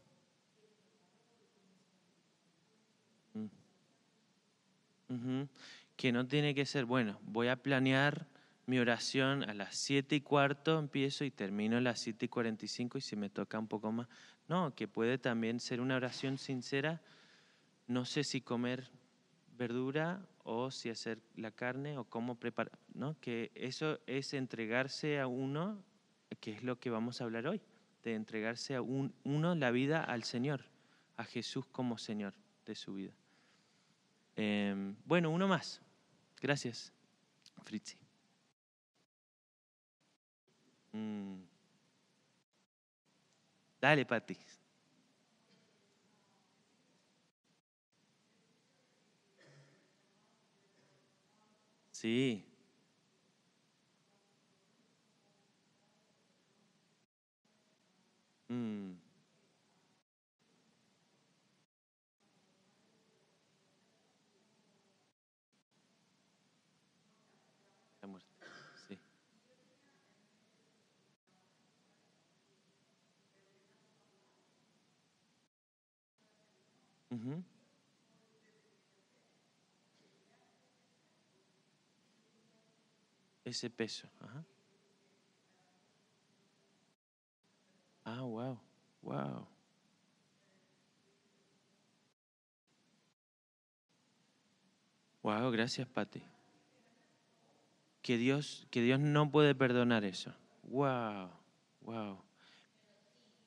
Mm. 5.08 5.42
Que 5.96 6.12
no 6.12 6.26
tiene 6.26 6.54
que 6.54 6.64
ser, 6.64 6.84
bueno, 6.84 7.18
voy 7.22 7.48
a 7.48 7.56
planear 7.56 8.26
mi 8.66 8.78
oración 8.78 9.42
a 9.42 9.52
las 9.52 9.74
7 9.74 10.14
y 10.14 10.20
cuarto, 10.20 10.78
empiezo 10.78 11.24
y 11.24 11.32
termino 11.32 11.78
a 11.78 11.80
las 11.80 11.98
7 11.98 12.26
y 12.26 12.28
45 12.28 12.98
y 12.98 13.00
si 13.00 13.16
me 13.16 13.28
toca 13.28 13.58
un 13.58 13.66
poco 13.66 13.90
más. 13.90 14.06
No, 14.48 14.72
que 14.76 14.86
puede 14.86 15.18
también 15.18 15.58
ser 15.58 15.80
una 15.80 15.96
oración 15.96 16.38
sincera. 16.38 17.02
No 17.88 18.04
sé 18.04 18.22
si 18.22 18.40
comer 18.40 18.88
verdura 19.60 20.26
o 20.42 20.70
si 20.70 20.88
hacer 20.88 21.20
la 21.36 21.50
carne 21.50 21.98
o 21.98 22.04
cómo 22.04 22.36
preparar, 22.36 22.78
¿no? 22.94 23.20
Que 23.20 23.52
eso 23.54 24.00
es 24.06 24.32
entregarse 24.32 25.20
a 25.20 25.26
uno, 25.26 25.84
que 26.40 26.52
es 26.52 26.62
lo 26.62 26.80
que 26.80 26.88
vamos 26.88 27.20
a 27.20 27.24
hablar 27.24 27.46
hoy, 27.46 27.60
de 28.02 28.14
entregarse 28.14 28.74
a 28.74 28.80
uno 28.80 29.54
la 29.54 29.70
vida 29.70 30.02
al 30.02 30.24
Señor, 30.24 30.64
a 31.18 31.24
Jesús 31.24 31.66
como 31.66 31.98
Señor 31.98 32.32
de 32.64 32.74
su 32.74 32.94
vida. 32.94 33.12
Em, 34.34 34.96
bueno, 35.04 35.28
uno 35.28 35.46
más. 35.46 35.82
Gracias, 36.40 36.90
Fritzi. 37.62 37.98
Mm. 40.92 41.42
Dale, 43.78 44.06
Pati. 44.06 44.38
Sí. 52.00 52.42
Mm. 58.50 58.96
La 68.02 68.08
sí. 68.88 68.98
Uh 77.12 77.49
ese 83.50 83.70
peso. 83.70 84.08
Ah, 88.04 88.22
wow, 88.22 88.58
wow. 89.02 89.46
Wow, 95.22 95.50
gracias, 95.50 95.86
Pati. 95.86 96.22
Que 98.02 98.16
Dios, 98.16 98.66
que 98.70 98.80
Dios 98.80 98.98
no 98.98 99.30
puede 99.30 99.54
perdonar 99.54 100.04
eso. 100.04 100.34
Wow, 100.62 101.30
wow. 101.82 102.22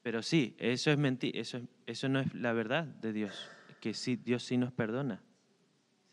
Pero 0.04 0.22
sí, 0.22 0.56
eso 0.60 0.92
es 0.92 0.98
mentira, 0.98 1.40
eso, 1.40 1.62
eso 1.88 2.10
no 2.10 2.20
es 2.20 2.34
la 2.36 2.54
verdad 2.54 2.84
de 2.84 3.14
Dios, 3.14 3.50
que 3.80 3.94
sí, 3.94 4.18
Dios 4.18 4.44
sí 4.44 4.58
nos 4.58 4.72
perdona. 4.72 5.24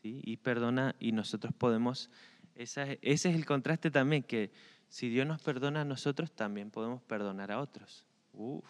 ¿sí? 0.02 0.20
Y 0.24 0.38
perdona 0.38 0.94
y 0.98 1.12
nosotros 1.12 1.52
podemos 1.52 2.08
ese 2.62 2.98
es 3.02 3.24
el 3.24 3.46
contraste 3.46 3.90
también, 3.90 4.22
que 4.22 4.52
si 4.88 5.08
Dios 5.08 5.26
nos 5.26 5.40
perdona 5.40 5.80
a 5.80 5.84
nosotros, 5.84 6.32
también 6.32 6.70
podemos 6.70 7.02
perdonar 7.02 7.52
a 7.52 7.60
otros. 7.60 8.04
Uf, 8.32 8.64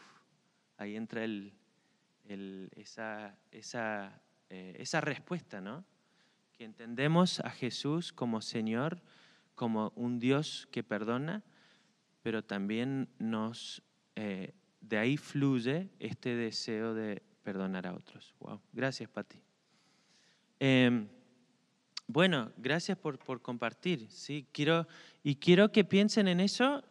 ahí 0.77 0.95
entra 0.95 1.25
eh, 1.25 2.69
esa 2.77 4.21
respuesta, 5.01 5.61
¿no? 5.61 5.85
Que 6.53 6.65
entendemos 6.65 7.41
a 7.41 7.51
Jesús 7.51 8.13
como 8.13 8.43
Señor, 8.43 9.03
como 9.55 9.93
un 9.97 10.21
Dios 10.21 10.69
que 10.71 10.85
perdona, 10.85 11.43
pero 12.23 12.45
también 12.45 13.09
nos, 13.19 13.83
eh, 14.15 14.55
de 14.81 14.99
ahí 14.99 15.17
fluye 15.17 15.91
este 15.99 16.37
deseo 16.37 16.95
de 16.95 17.23
perdonar 17.43 17.87
a 17.87 17.95
otros. 17.95 18.35
Wow, 18.39 18.61
gracias, 18.73 19.11
Pati. 19.11 19.43
Em, 20.61 21.09
bueno, 22.13 22.53
gracias 22.57 22.99
por, 22.99 23.19
compartir. 23.41 24.07
¿sí? 24.11 24.47
Quiero, 24.53 24.87
y 25.23 25.37
quiero 25.37 25.73
que 25.73 25.85
piensen 25.85 26.29
en 26.29 26.41
eso 26.41 26.83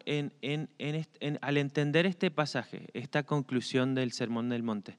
al 1.42 1.58
entender 1.58 2.06
este 2.06 2.32
pasaje, 2.32 2.88
esta 2.94 3.24
conclusión 3.24 3.96
del 3.96 4.12
Sermón 4.12 4.50
del 4.50 4.64
Monte. 4.64 4.98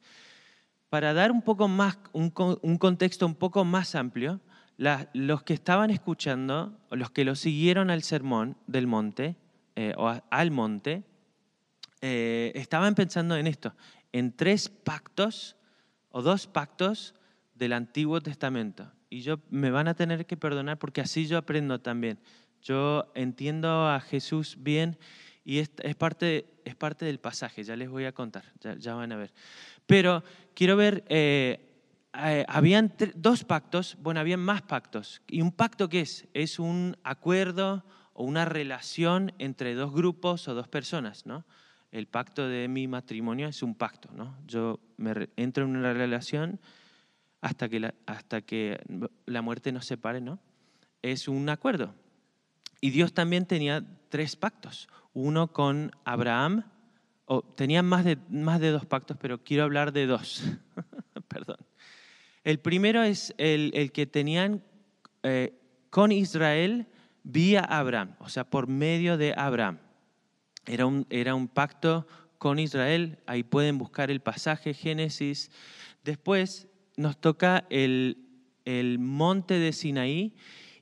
Para 0.88 1.12
dar 1.14 1.30
un 1.30 1.42
poco 1.42 1.68
más, 1.68 1.98
un, 2.12 2.32
un 2.62 2.78
contexto 2.78 3.26
un 3.26 3.34
poco 3.34 3.64
más 3.64 3.94
amplio, 3.94 4.40
los 5.12 5.42
que 5.42 5.54
estaban 5.54 5.90
escuchando, 5.90 6.78
los 6.90 7.10
que 7.10 7.24
lo 7.24 7.34
siguieron 7.34 7.90
al 7.90 8.02
Sermón 8.02 8.56
del 8.66 8.86
Monte, 8.86 9.36
eh, 9.76 9.94
o 9.96 10.12
al 10.30 10.50
monte, 10.50 11.04
eh, 12.00 12.52
estaban 12.54 12.94
pensando 12.94 13.36
en 13.36 13.46
esto, 13.46 13.74
en 14.12 14.34
tres 14.34 14.68
pactos 14.68 15.56
o 16.10 16.22
dos 16.22 16.46
pactos 16.46 17.14
del 17.54 17.72
Antiguo 17.72 18.20
Testamento. 18.20 18.90
Y 19.10 19.22
yo 19.22 19.40
me 19.50 19.70
van 19.70 19.88
a 19.88 19.94
tener 19.94 20.24
que 20.24 20.36
perdonar 20.36 20.78
porque 20.78 21.00
así 21.00 21.26
yo 21.26 21.36
aprendo 21.36 21.80
también. 21.80 22.18
Yo 22.62 23.10
entiendo 23.14 23.88
a 23.88 24.00
Jesús 24.00 24.56
bien 24.60 24.96
y 25.44 25.58
es, 25.58 25.70
es 25.82 25.96
parte, 25.96 26.46
es 26.64 26.76
parte 26.76 27.04
del 27.04 27.18
pasaje, 27.18 27.64
ya 27.64 27.74
les 27.74 27.88
voy 27.88 28.04
a 28.04 28.12
contar, 28.12 28.44
ya, 28.60 28.94
van 28.94 29.10
a 29.10 29.16
ver. 29.16 29.32
Pero 29.86 30.22
quiero 30.54 30.76
ver, 30.76 31.04
eh, 31.08 31.66
habían 32.12 32.94
dos 33.16 33.44
pactos, 33.44 33.96
bueno, 34.00 34.20
habían 34.20 34.40
más 34.40 34.62
pactos. 34.62 35.22
¿Y 35.26 35.40
un 35.40 35.50
pacto 35.50 35.88
qué 35.88 36.00
es? 36.00 36.28
Es 36.34 36.58
un 36.58 36.96
acuerdo 37.02 37.84
o 38.12 38.24
una 38.24 38.44
relación 38.44 39.32
entre 39.38 39.74
dos 39.74 39.92
grupos 39.92 40.46
o 40.46 40.54
dos 40.54 40.68
personas, 40.68 41.26
¿no? 41.26 41.44
El 41.90 42.06
pacto 42.06 42.46
de 42.46 42.68
mi 42.68 42.86
matrimonio 42.86 43.48
es 43.48 43.62
un 43.62 43.74
pacto, 43.74 44.10
¿no? 44.12 44.36
Yo 44.46 44.78
me 44.96 45.28
entro 45.36 45.64
en 45.64 45.74
una 45.74 45.92
relación 45.92 46.60
hasta 47.40 47.68
que 47.68 47.80
la, 47.80 47.94
hasta 48.06 48.42
que 48.42 48.80
la 49.26 49.42
muerte 49.42 49.72
nos 49.72 49.86
separe, 49.86 50.20
¿no? 50.20 50.38
Es 51.02 51.28
un 51.28 51.48
acuerdo. 51.48 51.94
Y 52.80 52.90
Dios 52.90 53.12
también 53.12 53.46
tenía 53.46 53.84
tres 54.08 54.36
pactos. 54.36 54.88
Uno 55.12 55.52
con 55.52 55.92
Abraham, 56.04 56.64
o 57.26 57.42
tenía 57.42 57.82
más 57.82 58.04
de, 58.04 58.18
más 58.28 58.60
de 58.60 58.70
dos 58.70 58.86
pactos, 58.86 59.16
pero 59.20 59.42
quiero 59.42 59.64
hablar 59.64 59.92
de 59.92 60.06
dos. 60.06 60.42
Perdón. 61.28 61.58
El 62.44 62.58
primero 62.58 63.02
es 63.02 63.34
el, 63.38 63.70
el 63.74 63.92
que 63.92 64.06
tenían 64.06 64.62
eh, 65.22 65.54
con 65.90 66.12
Israel 66.12 66.86
vía 67.22 67.60
Abraham, 67.60 68.16
o 68.18 68.28
sea, 68.28 68.44
por 68.44 68.66
medio 68.66 69.16
de 69.18 69.34
Abraham. 69.36 69.78
Era 70.66 70.86
un, 70.86 71.06
era 71.10 71.34
un 71.34 71.48
pacto 71.48 72.06
con 72.38 72.58
Israel, 72.58 73.18
ahí 73.26 73.42
pueden 73.42 73.76
buscar 73.76 74.10
el 74.10 74.20
pasaje 74.20 74.72
Génesis. 74.72 75.50
Después 76.04 76.69
nos 76.96 77.20
toca 77.20 77.66
el, 77.70 78.18
el 78.64 78.98
monte 78.98 79.58
de 79.58 79.72
Sinaí. 79.72 80.34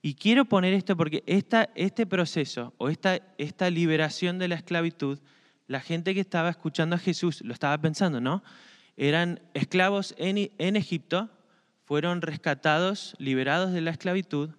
Y 0.02 0.14
quiero 0.14 0.44
poner 0.44 0.74
esto 0.74 0.96
porque 0.96 1.22
esta, 1.26 1.70
este 1.74 2.06
proceso 2.06 2.74
o 2.78 2.88
esta, 2.88 3.20
esta 3.38 3.70
liberación 3.70 4.38
de 4.38 4.48
la 4.48 4.54
esclavitud, 4.54 5.18
la 5.66 5.80
gente 5.80 6.14
que 6.14 6.20
estaba 6.20 6.50
escuchando 6.50 6.96
a 6.96 6.98
Jesús 6.98 7.42
lo 7.42 7.52
estaba 7.52 7.78
pensando, 7.78 8.20
¿no? 8.20 8.42
Eran 8.96 9.40
esclavos 9.54 10.14
en, 10.18 10.50
en 10.58 10.76
Egipto, 10.76 11.30
fueron 11.84 12.22
rescatados, 12.22 13.14
liberados 13.18 13.72
de 13.72 13.80
la 13.80 13.90
esclavitud, 13.90 14.50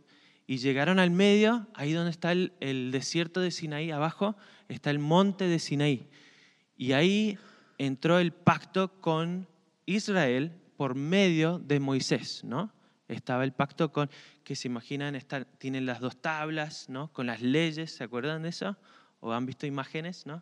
y 0.50 0.58
llegaron 0.58 0.98
al 0.98 1.12
medio, 1.12 1.68
ahí 1.76 1.94
donde 1.94 2.10
está 2.10 2.32
el, 2.32 2.90
desierto 2.92 3.40
de 3.40 3.52
Sinaí, 3.52 3.92
abajo 3.92 4.36
está 4.68 4.90
el 4.90 4.98
monte 4.98 5.48
de 5.48 5.60
Sinaí. 5.60 6.08
Y 6.76 6.94
ahí 6.94 7.38
entró 7.78 8.18
el 8.18 8.32
pacto 8.32 9.00
con 9.00 9.48
Israel 9.86 10.52
por 10.80 10.96
medio 10.96 11.60
de 11.60 11.78
Moisés, 11.82 12.42
¿no? 12.46 12.72
Estaba 13.10 13.44
el 13.44 13.52
pacto 13.52 13.92
con, 13.92 14.10
que 14.46 14.56
se 14.56 14.70
imaginan, 14.70 15.22
tienen 15.58 15.86
las 15.86 16.00
dos 16.00 16.22
tablas, 16.22 16.88
¿no? 16.88 17.12
Con 17.12 17.28
las 17.28 17.42
leyes, 17.42 17.92
¿se 17.92 18.06
acuerdan 18.06 18.44
de 18.44 18.48
eso? 18.48 18.78
¿O 19.20 19.34
han 19.34 19.46
visto 19.46 19.68
imágenes, 19.68 20.26
no? 20.26 20.42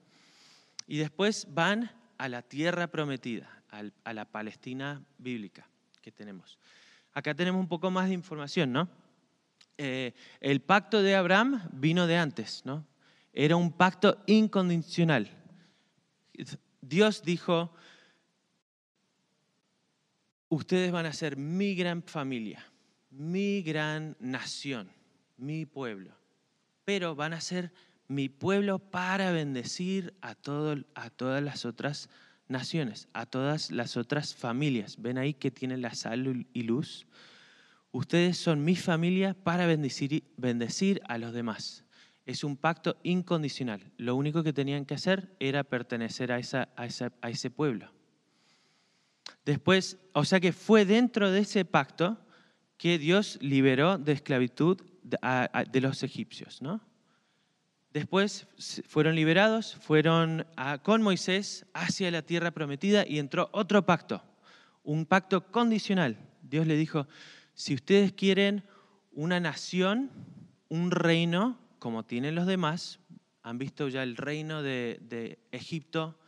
Y 0.86 1.00
después 1.00 1.48
van 1.50 1.90
a 2.20 2.30
la 2.30 2.44
tierra 2.44 2.86
prometida, 2.86 3.50
a 4.04 4.14
la 4.14 4.26
Palestina 4.26 5.02
bíblica 5.18 5.68
que 6.04 6.12
tenemos. 6.12 6.60
Acá 7.14 7.34
tenemos 7.34 7.60
un 7.60 7.68
poco 7.68 7.90
más 7.90 8.08
de 8.08 8.14
información, 8.14 8.72
¿no? 8.72 8.88
Eh, 9.80 10.14
el 10.40 10.62
pacto 10.62 11.02
de 11.02 11.16
Abraham 11.16 11.68
vino 11.74 12.06
de 12.06 12.18
antes, 12.18 12.62
¿no? 12.64 12.86
Era 13.34 13.56
un 13.56 13.72
pacto 13.72 14.22
incondicional. 14.28 15.32
Dios 16.82 17.24
dijo, 17.24 17.74
ustedes 20.50 20.92
van 20.92 21.06
a 21.06 21.14
ser 21.14 21.38
mi 21.38 21.76
gran 21.76 22.04
familia, 22.04 22.66
mi 23.10 23.62
gran 23.62 24.16
nación, 24.20 24.90
mi 25.38 25.66
pueblo, 25.66 26.16
pero 26.86 27.16
van 27.16 27.34
a 27.34 27.42
ser 27.42 27.72
mi 28.08 28.30
pueblo 28.30 28.80
para 28.80 29.32
bendecir 29.32 30.14
a, 30.22 30.36
todas 30.36 31.44
las 31.44 31.66
otras 31.66 32.10
naciones, 32.48 33.10
a 33.14 33.26
todas 33.26 33.72
las 33.72 33.98
otras 33.98 34.34
familias. 34.34 35.02
¿Ven 35.02 35.18
ahí 35.18 35.34
que 35.34 35.52
tienen 35.52 35.82
la 35.82 35.94
sal 35.94 36.48
y 36.54 36.64
luz? 36.64 37.06
Ustedes 37.92 38.38
son 38.38 38.64
mi 38.64 38.76
familia 38.76 39.34
para 39.34 39.66
bendecir, 39.66 41.02
a 41.08 41.18
los 41.18 41.34
demás. 41.34 41.84
Es 42.26 42.44
un 42.44 42.58
pacto 42.58 42.98
incondicional. 43.04 43.92
Lo 43.98 44.16
único 44.16 44.44
que 44.44 44.54
tenían 44.54 44.86
que 44.86 44.94
hacer 44.94 45.36
era 45.40 45.64
pertenecer 45.64 46.32
a, 46.32 46.40
ese 46.40 47.50
pueblo. 47.50 47.92
Después, 49.48 49.98
o 50.12 50.26
sea 50.26 50.42
que 50.42 50.52
fue 50.52 50.84
dentro 50.84 51.32
de 51.32 51.40
ese 51.40 51.64
pacto 51.64 52.18
que 52.76 52.98
Dios 52.98 53.38
liberó 53.40 53.98
de 53.98 54.12
esclavitud 54.12 54.82
de, 55.02 55.80
los 55.82 56.04
egipcios, 56.04 56.62
¿no? 56.62 56.82
Después 57.94 58.46
fueron 58.86 59.16
liberados, 59.16 59.78
fueron 59.80 60.46
con 60.84 61.02
Moisés 61.02 61.66
hacia 61.74 62.12
la 62.12 62.24
tierra 62.24 62.52
prometida 62.52 63.08
y 63.08 63.20
entró 63.20 63.50
otro 63.54 63.86
pacto, 63.86 64.22
un 64.84 65.06
pacto 65.06 65.50
condicional. 65.50 66.18
Dios 66.42 66.68
le 66.68 66.76
dijo, 66.76 67.08
si 67.54 67.74
ustedes 67.74 68.12
quieren 68.12 68.66
una 69.14 69.40
nación, 69.40 70.12
un 70.68 70.92
reino, 70.92 71.58
como 71.80 72.04
tienen 72.04 72.36
los 72.36 72.48
demás, 72.48 73.00
han 73.44 73.58
visto 73.58 73.88
ya 73.88 74.04
el 74.04 74.18
reino 74.18 74.62
de, 74.62 75.40
Egipto, 75.54 76.20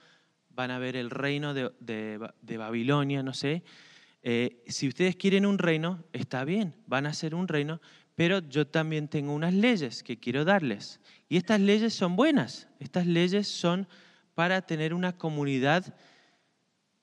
van 0.59 0.71
a 0.71 0.77
ver 0.77 0.97
el 0.97 1.09
reino 1.09 1.53
de, 1.53 2.57
Babilonia, 2.57 3.23
no 3.23 3.33
sé. 3.33 3.63
Eh, 4.23 4.61
si 4.67 4.89
ustedes 4.89 5.15
quieren 5.15 5.45
un 5.45 5.57
reino, 5.57 6.03
está 6.11 6.43
bien, 6.43 6.75
van 6.85 7.05
a 7.05 7.13
ser 7.13 7.33
un 7.33 7.47
reino, 7.47 7.79
pero 8.13 8.39
yo 8.39 8.67
también 8.67 9.07
tengo 9.07 9.31
unas 9.31 9.53
leyes 9.53 10.03
que 10.03 10.19
quiero 10.19 10.43
darles. 10.43 10.99
Y 11.29 11.37
estas 11.37 11.61
leyes 11.61 11.93
son 11.93 12.17
buenas, 12.17 12.67
estas 12.81 13.07
leyes 13.07 13.47
son 13.47 13.87
para 14.35 14.61
tener 14.61 14.93
una 14.93 15.15
comunidad 15.15 15.95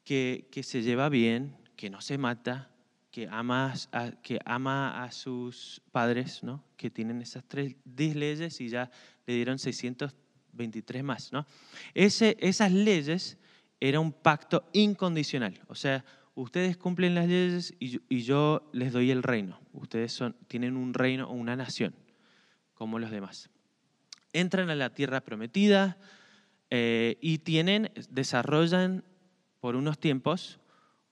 que, 0.05 0.49
que 0.53 0.63
se 0.63 0.83
lleva 0.83 1.09
bien, 1.09 1.57
que 1.77 1.89
no 1.89 2.03
se 2.03 2.19
mata, 2.19 2.69
que 3.11 3.27
ama 3.31 3.73
a, 3.91 4.11
que 4.23 4.39
ama 4.45 5.03
a 5.03 5.11
sus 5.13 5.81
padres, 5.93 6.43
¿no? 6.43 6.63
que 6.77 6.91
tienen 6.91 7.23
esas 7.23 7.43
tres, 7.49 7.75
10 7.87 8.17
leyes 8.17 8.61
y 8.61 8.69
ya 8.69 8.91
le 9.27 9.35
dieron 9.35 9.59
623 9.59 11.03
más. 11.03 11.33
¿no? 11.33 11.47
Ese, 11.95 12.37
esas 12.39 12.71
leyes 12.71 13.39
era 13.81 14.01
un 14.01 14.13
pacto 14.13 14.69
incondicional, 14.73 15.61
o 15.69 15.75
sea, 15.75 16.05
ustedes 16.35 16.77
cumplen 16.77 17.15
las 17.15 17.29
leyes 17.29 17.75
y, 17.79 18.23
yo 18.23 18.69
les 18.73 18.93
doy 18.93 19.11
el 19.11 19.23
reino. 19.23 19.59
Ustedes 19.73 20.23
tienen 20.49 20.77
un 20.77 20.95
reino 20.95 21.29
o 21.29 21.33
una 21.33 21.57
nación, 21.57 21.95
como 22.75 22.99
los 22.99 23.11
demás. 23.11 23.51
Entran 24.33 24.71
a 24.71 24.75
la 24.75 24.95
tierra 24.95 25.23
prometida 25.23 25.97
eh, 26.71 27.17
y 27.21 27.39
tienen, 27.39 27.91
desarrollan 28.11 29.05
por 29.61 29.77
unos 29.77 29.99
tiempos 29.99 30.61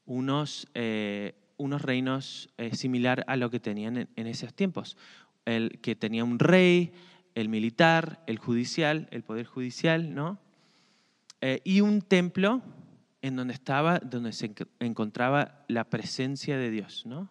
unos, 0.06 0.68
eh, 0.74 1.34
unos 1.56 1.82
reinos 1.82 2.50
eh, 2.58 2.74
similar 2.74 3.24
a 3.26 3.36
lo 3.36 3.50
que 3.50 3.60
tenían 3.60 4.08
en, 4.14 4.26
esos 4.26 4.54
tiempos. 4.54 4.96
El 5.44 5.80
que 5.80 5.94
tenía 5.96 6.24
un 6.24 6.38
rey, 6.38 6.92
el 7.34 7.48
militar, 7.48 8.22
el 8.26 8.38
judicial, 8.38 9.08
el 9.10 9.22
poder 9.22 9.46
judicial, 9.46 10.14
¿no? 10.14 10.38
Eh, 11.46 11.60
y 11.62 11.82
un 11.82 12.00
templo 12.00 12.62
en 13.20 13.36
donde 13.36 13.52
estaba, 13.52 13.98
donde 13.98 14.32
se 14.32 14.50
encontraba 14.80 15.62
la 15.68 15.84
presencia 15.84 16.56
de 16.56 16.70
Dios, 16.70 17.04
¿no? 17.04 17.30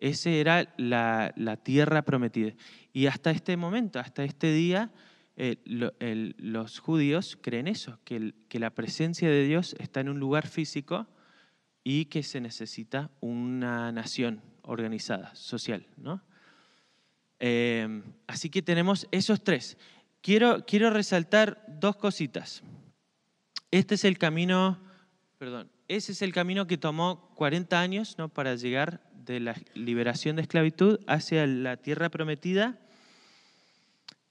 Ese 0.00 0.40
era 0.40 0.74
la, 0.78 1.32
la, 1.36 1.56
tierra 1.56 2.02
prometida. 2.02 2.54
Y 2.92 3.06
hasta 3.06 3.30
este 3.30 3.56
momento, 3.56 4.00
hasta 4.00 4.24
este 4.24 4.52
día, 4.52 4.90
eh, 5.36 5.58
lo- 5.64 5.94
el- 6.00 6.34
los 6.38 6.80
judíos 6.80 7.38
creen 7.40 7.68
eso, 7.68 8.00
que, 8.02 8.16
el- 8.16 8.34
que 8.48 8.58
la 8.58 8.70
presencia 8.70 9.30
de 9.30 9.44
Dios 9.44 9.76
está 9.78 10.00
en 10.00 10.08
un 10.08 10.18
lugar 10.18 10.48
físico 10.48 11.06
y 11.84 12.06
que 12.06 12.24
se 12.24 12.40
necesita 12.40 13.12
una 13.20 13.92
nación 13.92 14.42
organizada, 14.62 15.32
social. 15.36 15.86
¿no? 15.96 16.20
Eh, 17.38 18.02
así 18.26 18.50
que 18.50 18.60
tenemos 18.60 19.06
esos 19.12 19.44
tres. 19.44 19.78
Quiero, 20.20 20.66
quiero 20.66 20.90
resaltar 20.90 21.64
dos 21.68 21.94
cositas. 21.94 22.64
Este 23.70 23.96
es 23.96 24.04
el 24.04 24.18
camino, 24.18 24.78
perdón, 25.38 25.70
ese 25.88 26.12
es 26.12 26.22
el 26.22 26.32
camino 26.32 26.66
que 26.66 26.78
tomó 26.78 27.30
40 27.34 27.80
años 27.80 28.16
¿no? 28.18 28.28
para 28.28 28.54
llegar 28.54 29.00
de 29.24 29.40
la 29.40 29.56
liberación 29.74 30.36
de 30.36 30.42
esclavitud 30.42 31.00
hacia 31.06 31.46
la 31.46 31.76
tierra 31.76 32.08
prometida 32.10 32.78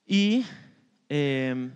y 0.06 0.45
eh, 1.10 1.71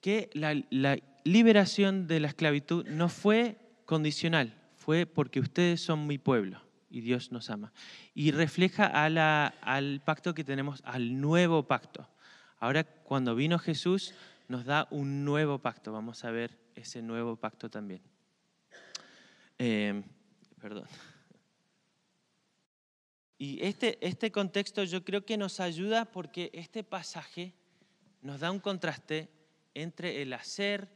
que 0.00 0.30
la, 0.32 0.60
la 0.70 0.98
liberación 1.24 2.06
de 2.06 2.20
la 2.20 2.28
esclavitud 2.28 2.86
no 2.88 3.08
fue 3.08 3.56
condicional, 3.84 4.54
fue 4.76 5.06
porque 5.06 5.40
ustedes 5.40 5.80
son 5.80 6.06
mi 6.06 6.18
pueblo 6.18 6.62
y 6.90 7.00
Dios 7.02 7.30
nos 7.30 7.50
ama. 7.50 7.72
Y 8.14 8.32
refleja 8.32 8.86
a 8.86 9.08
la- 9.08 9.54
al 9.62 10.02
pacto 10.04 10.34
que 10.34 10.42
tenemos, 10.42 10.80
al 10.84 11.20
nuevo 11.20 11.62
pacto. 11.68 12.08
Ahora, 12.58 12.84
cuando 12.84 13.34
vino 13.36 13.58
Jesús, 13.58 14.14
nos 14.50 14.64
da 14.64 14.88
un 14.90 15.24
nuevo 15.24 15.60
pacto. 15.60 15.92
Vamos 15.92 16.24
a 16.24 16.32
ver 16.32 16.58
ese 16.74 17.02
nuevo 17.02 17.36
pacto 17.36 17.70
también. 17.70 18.02
Eh, 19.58 20.02
perdón. 20.60 20.88
Y 23.38 23.64
este, 23.64 24.04
este 24.04 24.32
contexto 24.32 24.82
yo 24.82 25.04
creo 25.04 25.24
que 25.24 25.36
nos 25.36 25.60
ayuda 25.60 26.04
porque 26.04 26.50
este 26.52 26.82
pasaje 26.82 27.54
nos 28.22 28.40
da 28.40 28.50
un 28.50 28.58
contraste 28.58 29.30
entre 29.72 30.20
el 30.20 30.32
hacer 30.32 30.88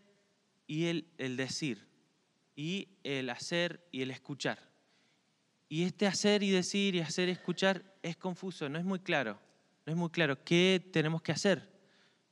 y 0.66 0.86
el, 0.86 1.06
el 1.16 1.36
decir, 1.36 1.86
y 2.56 2.88
el 3.04 3.30
hacer 3.30 3.86
y 3.92 4.02
el 4.02 4.10
escuchar. 4.10 4.58
Y 5.68 5.84
este 5.84 6.08
hacer 6.08 6.42
y 6.42 6.50
decir 6.50 6.96
y 6.96 7.00
hacer 7.00 7.28
y 7.28 7.32
escuchar 7.32 7.84
es 8.02 8.16
confuso, 8.16 8.68
no 8.68 8.80
es 8.80 8.84
muy 8.84 8.98
claro, 8.98 9.38
no 9.86 9.92
es 9.92 9.96
muy 9.96 10.10
claro 10.10 10.42
qué 10.42 10.84
tenemos 10.92 11.22
que 11.22 11.30
hacer. 11.30 11.73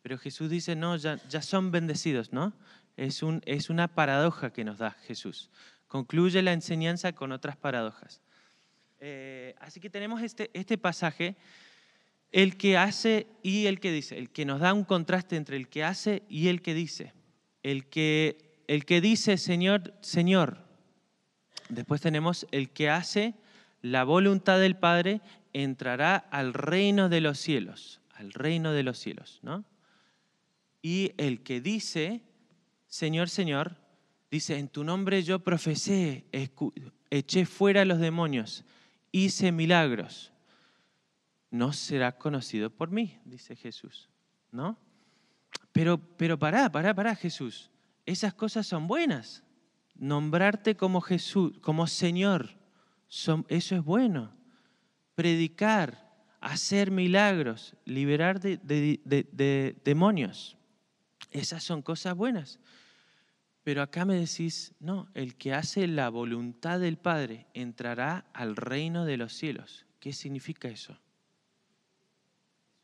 Pero 0.02 0.18
Jesús 0.18 0.50
dice, 0.50 0.76
no, 0.76 0.96
ya, 0.96 1.20
ya 1.28 1.42
son 1.42 1.70
bendecidos, 1.70 2.32
¿no? 2.32 2.52
Es, 2.96 3.22
un, 3.22 3.40
es 3.46 3.70
una 3.70 3.88
paradoja 3.88 4.52
que 4.52 4.64
nos 4.64 4.78
da 4.78 4.90
Jesús. 4.90 5.50
Concluye 5.86 6.42
la 6.42 6.52
enseñanza 6.52 7.12
con 7.12 7.32
otras 7.32 7.56
paradojas. 7.56 8.20
Eh, 9.00 9.54
así 9.60 9.80
que 9.80 9.90
tenemos 9.90 10.22
este, 10.22 10.50
este 10.54 10.78
pasaje, 10.78 11.36
el 12.30 12.56
que 12.56 12.76
hace 12.76 13.26
y 13.42 13.66
el 13.66 13.80
que 13.80 13.92
dice, 13.92 14.18
el 14.18 14.30
que 14.30 14.44
nos 14.44 14.60
da 14.60 14.72
un 14.72 14.84
contraste 14.84 15.36
entre 15.36 15.56
el 15.56 15.68
que 15.68 15.84
hace 15.84 16.22
y 16.28 16.48
el 16.48 16.62
que 16.62 16.74
dice. 16.74 17.12
El 17.62 17.88
que, 17.88 18.64
el 18.68 18.84
que 18.84 19.00
dice, 19.00 19.36
Señor, 19.36 19.94
Señor. 20.00 20.58
Después 21.68 22.00
tenemos 22.00 22.46
el 22.50 22.70
que 22.70 22.90
hace 22.90 23.34
la 23.82 24.04
voluntad 24.04 24.58
del 24.58 24.76
Padre, 24.76 25.20
entrará 25.52 26.16
al 26.16 26.54
reino 26.54 27.08
de 27.08 27.20
los 27.20 27.38
cielos, 27.38 28.00
al 28.14 28.32
reino 28.32 28.72
de 28.72 28.82
los 28.82 28.98
cielos, 28.98 29.40
¿no? 29.42 29.64
Y 30.83 31.12
el 31.16 31.45
que 31.45 31.61
dice, 31.61 32.23
Señor, 32.88 33.31
Señor, 33.31 33.77
dice, 34.31 34.59
en 34.59 34.68
tu 34.68 34.83
nombre 34.83 35.23
yo 35.23 35.38
profesé, 35.38 36.27
eché 37.11 37.47
fuera 37.47 37.83
a 37.83 37.85
los 37.85 38.01
demonios, 38.01 38.64
hice 39.12 39.53
milagros. 39.53 40.33
No 41.51 41.73
será 41.73 42.18
conocido 42.18 42.71
por 42.71 42.90
mí, 42.90 43.18
dice 43.25 43.55
Jesús, 43.55 44.11
¿no? 44.51 44.77
Pero, 45.71 45.99
pero 46.16 46.38
pará, 46.38 46.73
pará, 46.73 46.95
pará, 46.95 47.14
Jesús. 47.14 47.71
Esas 48.05 48.35
cosas 48.35 48.66
son 48.66 48.88
buenas. 48.88 49.45
Nombrarte 49.95 50.75
como 50.77 51.01
Jesús, 51.01 51.53
como 51.61 51.87
Señor, 51.87 52.57
eso 53.09 53.45
es 53.49 53.85
bueno. 53.85 54.35
Predicar, 55.14 56.11
hacer 56.40 56.90
milagros, 56.90 57.77
liberar 57.85 58.40
de 58.40 59.81
demonios. 59.85 60.57
Esas 61.33 61.64
son 61.64 61.83
cosas 61.83 62.14
buenas. 62.14 62.61
Pero 63.64 63.83
acá 63.83 64.05
me 64.05 64.14
decís, 64.14 64.75
no, 64.81 65.09
el 65.14 65.37
que 65.37 65.55
hace 65.55 65.87
la 65.87 66.09
voluntad 66.11 66.79
del 66.81 66.99
Padre 66.99 67.47
entrará 67.55 68.27
al 68.33 68.57
reino 68.57 69.05
de 69.05 69.16
los 69.16 69.33
cielos. 69.33 69.87
¿Qué 69.99 70.12
significa 70.12 70.68
eso? 70.68 70.99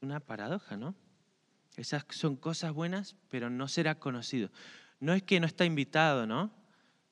Una 0.01 0.21
paradoja, 0.21 0.77
¿no? 0.77 0.95
Esas 1.77 2.05
son 2.11 2.37
cosas 2.37 2.73
buenas, 2.73 3.17
pero 3.29 3.51
no 3.51 3.69
será 3.69 3.99
conocido. 3.99 4.51
No 5.01 5.15
es 5.15 5.23
que 5.23 5.41
no 5.41 5.47
está 5.47 5.65
invitado, 5.65 6.27
¿no? 6.27 6.53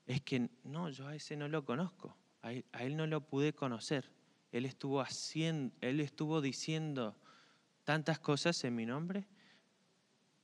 Es 0.07 0.23
que 0.23 0.49
no, 0.65 0.89
yo 0.91 1.09
a 1.09 1.15
ese 1.15 1.37
no 1.37 1.49
lo 1.49 1.65
conozco. 1.65 2.17
A 2.43 2.53
él, 2.53 2.65
a 2.73 2.85
él 2.85 2.97
no 2.97 3.07
lo 3.07 3.21
pude 3.21 3.53
conocer. 3.53 4.13
Él 4.53 4.65
estuvo 4.65 5.01
haciendo, 5.01 5.75
él 5.81 6.01
estuvo 6.01 6.41
diciendo 6.41 7.17
tantas 7.85 8.21
cosas 8.21 8.63
en 8.65 8.75
mi 8.75 8.87
nombre, 8.87 9.27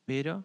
pero 0.05 0.45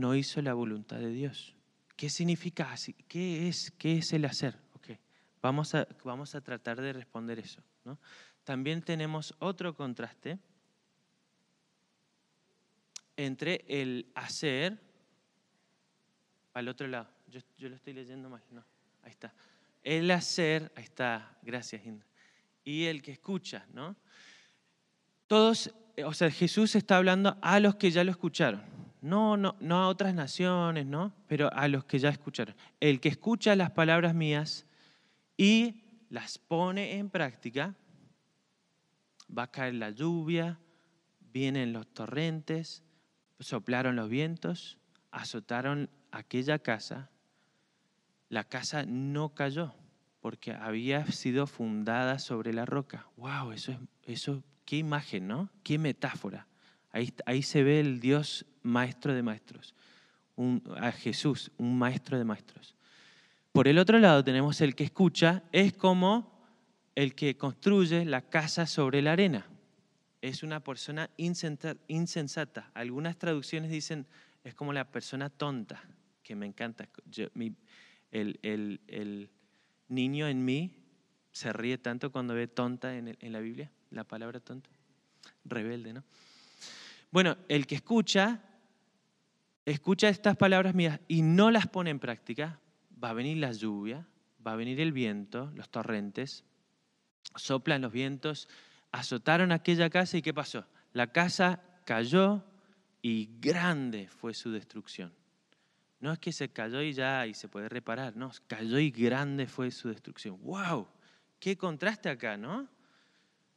no 0.00 0.14
hizo 0.14 0.40
la 0.42 0.54
voluntad 0.54 0.98
de 0.98 1.10
Dios. 1.10 1.54
¿Qué 1.96 2.10
significa? 2.10 2.74
¿Qué 3.08 3.48
es, 3.48 3.72
qué 3.78 3.98
es 3.98 4.12
el 4.12 4.24
hacer? 4.24 4.58
Ok, 4.74 4.90
Vamos, 5.42 5.74
a, 5.74 5.86
vamos 6.04 6.34
a 6.34 6.40
tratar 6.40 6.80
de 6.80 6.92
responder 6.92 7.38
eso. 7.38 7.62
También 8.44 8.82
tenemos 8.82 9.34
otro 9.38 9.74
contraste 9.74 10.38
entre 13.16 13.64
el 13.68 14.10
hacer, 14.14 14.78
al 16.52 16.68
otro 16.68 16.86
lado, 16.86 17.08
yo, 17.28 17.40
yo 17.56 17.68
lo 17.68 17.76
estoy 17.76 17.92
leyendo 17.94 18.28
mal, 18.28 18.42
no, 18.50 18.64
ahí 19.02 19.10
está. 19.10 19.34
El 19.82 20.10
hacer, 20.10 20.72
ahí 20.76 20.84
está, 20.84 21.38
gracias 21.42 21.84
Inda. 21.86 22.04
Y 22.64 22.84
el 22.84 23.02
que 23.02 23.12
escucha, 23.12 23.66
¿no? 23.72 23.96
Todos, 25.26 25.72
o 26.04 26.12
sea, 26.12 26.30
Jesús 26.30 26.74
está 26.74 26.96
hablando 26.96 27.38
a 27.40 27.60
los 27.60 27.76
que 27.76 27.90
ya 27.90 28.04
lo 28.04 28.10
escucharon. 28.10 28.62
No, 29.00 29.36
no, 29.36 29.56
no 29.60 29.76
a 29.82 29.88
otras 29.88 30.14
naciones, 30.14 30.86
¿no? 30.86 31.12
Pero 31.26 31.52
a 31.52 31.68
los 31.68 31.84
que 31.84 31.98
ya 31.98 32.08
escucharon. 32.08 32.54
El 32.80 33.00
que 33.00 33.08
escucha 33.08 33.54
las 33.56 33.70
palabras 33.70 34.14
mías 34.14 34.66
y 35.36 35.84
las 36.08 36.38
pone 36.38 36.98
en 36.98 37.10
práctica, 37.10 37.74
va 39.36 39.44
a 39.44 39.50
caer 39.50 39.74
la 39.74 39.90
lluvia, 39.90 40.58
vienen 41.32 41.72
los 41.72 41.86
torrentes, 41.86 42.82
soplaron 43.40 43.96
los 43.96 44.08
vientos, 44.08 44.78
azotaron 45.10 45.90
aquella 46.10 46.58
casa. 46.58 47.10
La 48.28 48.44
casa 48.44 48.84
no 48.86 49.34
cayó 49.34 49.74
porque 50.20 50.52
había 50.52 51.06
sido 51.12 51.46
fundada 51.46 52.18
sobre 52.18 52.52
la 52.52 52.64
roca. 52.64 53.06
¡Wow! 53.16 53.52
Eso 53.52 53.72
es, 53.72 53.78
eso, 54.02 54.42
qué 54.64 54.76
imagen, 54.78 55.28
¿no? 55.28 55.50
Qué 55.62 55.78
metáfora. 55.78 56.48
Ahí, 56.90 57.12
ahí 57.26 57.42
se 57.42 57.62
ve 57.62 57.80
el 57.80 58.00
Dios 58.00 58.46
maestro 58.66 59.14
de 59.14 59.22
maestros, 59.22 59.74
un- 60.36 60.62
a 60.78 60.92
Jesús, 60.92 61.50
un 61.56 61.78
maestro 61.78 62.18
de 62.18 62.24
maestros. 62.24 62.74
Por 63.52 63.68
el 63.68 63.78
otro 63.78 63.98
lado 63.98 64.22
tenemos 64.22 64.60
el 64.60 64.74
que 64.74 64.84
escucha, 64.84 65.42
es 65.52 65.72
como 65.72 66.36
el 66.94 67.14
que 67.14 67.36
construye 67.36 68.04
la 68.04 68.22
casa 68.22 68.66
sobre 68.66 69.00
la 69.02 69.12
arena. 69.12 69.46
Es 70.20 70.42
una 70.42 70.60
persona 70.60 71.08
insensata. 71.16 72.70
Algunas 72.74 73.16
traducciones 73.16 73.70
dicen, 73.70 74.06
es 74.44 74.54
como 74.54 74.72
la 74.72 74.90
persona 74.90 75.30
tonta, 75.30 75.82
que 76.22 76.34
me 76.34 76.46
encanta. 76.46 76.88
El, 78.10 79.30
niño 79.88 80.26
en 80.26 80.44
mí 80.44 80.72
se 81.32 81.52
ríe 81.52 81.78
tanto 81.78 82.10
cuando 82.10 82.34
ve 82.34 82.48
tonta 82.48 82.96
en, 82.96 83.16
en 83.20 83.32
la 83.32 83.40
Biblia, 83.40 83.70
la 83.90 84.04
palabra 84.04 84.40
tonta. 84.40 84.68
Rebelde, 85.44 85.92
¿no? 85.92 86.02
Bueno, 87.10 87.36
el 87.48 87.66
que 87.66 87.76
escucha, 87.76 88.42
escucha 89.66 90.08
estas 90.08 90.36
palabras 90.36 90.74
mías 90.74 91.00
y 91.08 91.22
no 91.22 91.50
las 91.50 91.66
pone 91.66 91.90
en 91.90 91.98
práctica, 91.98 92.60
va 93.02 93.10
a 93.10 93.14
venir 93.14 93.36
la 93.36 93.52
lluvia, 93.52 94.06
va 94.46 94.52
a 94.52 94.56
venir 94.56 94.80
el 94.80 94.92
viento, 94.92 95.50
los 95.54 95.68
torrentes, 95.68 96.44
soplan 97.34 97.82
los 97.82 97.92
vientos, 97.92 98.48
azotaron 98.92 99.52
aquella 99.52 99.90
casa 99.90 100.16
y 100.16 100.22
¿qué 100.22 100.32
pasó? 100.32 100.64
La 100.92 101.08
casa 101.08 101.60
cayó 101.84 102.44
y 103.02 103.28
grande 103.40 104.08
fue 104.08 104.32
su 104.32 104.52
destrucción. 104.52 105.12
No 105.98 106.12
es 106.12 106.18
que 106.18 106.32
se 106.32 106.48
cayó 106.50 106.80
y 106.80 106.92
ya 106.92 107.26
y 107.26 107.34
se 107.34 107.48
puede 107.48 107.68
reparar, 107.68 108.16
no, 108.16 108.30
cayó 108.46 108.78
y 108.78 108.90
grande 108.90 109.46
fue 109.46 109.70
su 109.72 109.88
destrucción. 109.88 110.38
¡Wow! 110.42 110.86
¡Qué 111.40 111.56
contraste 111.56 112.08
acá, 112.08 112.36
¿no? 112.36 112.68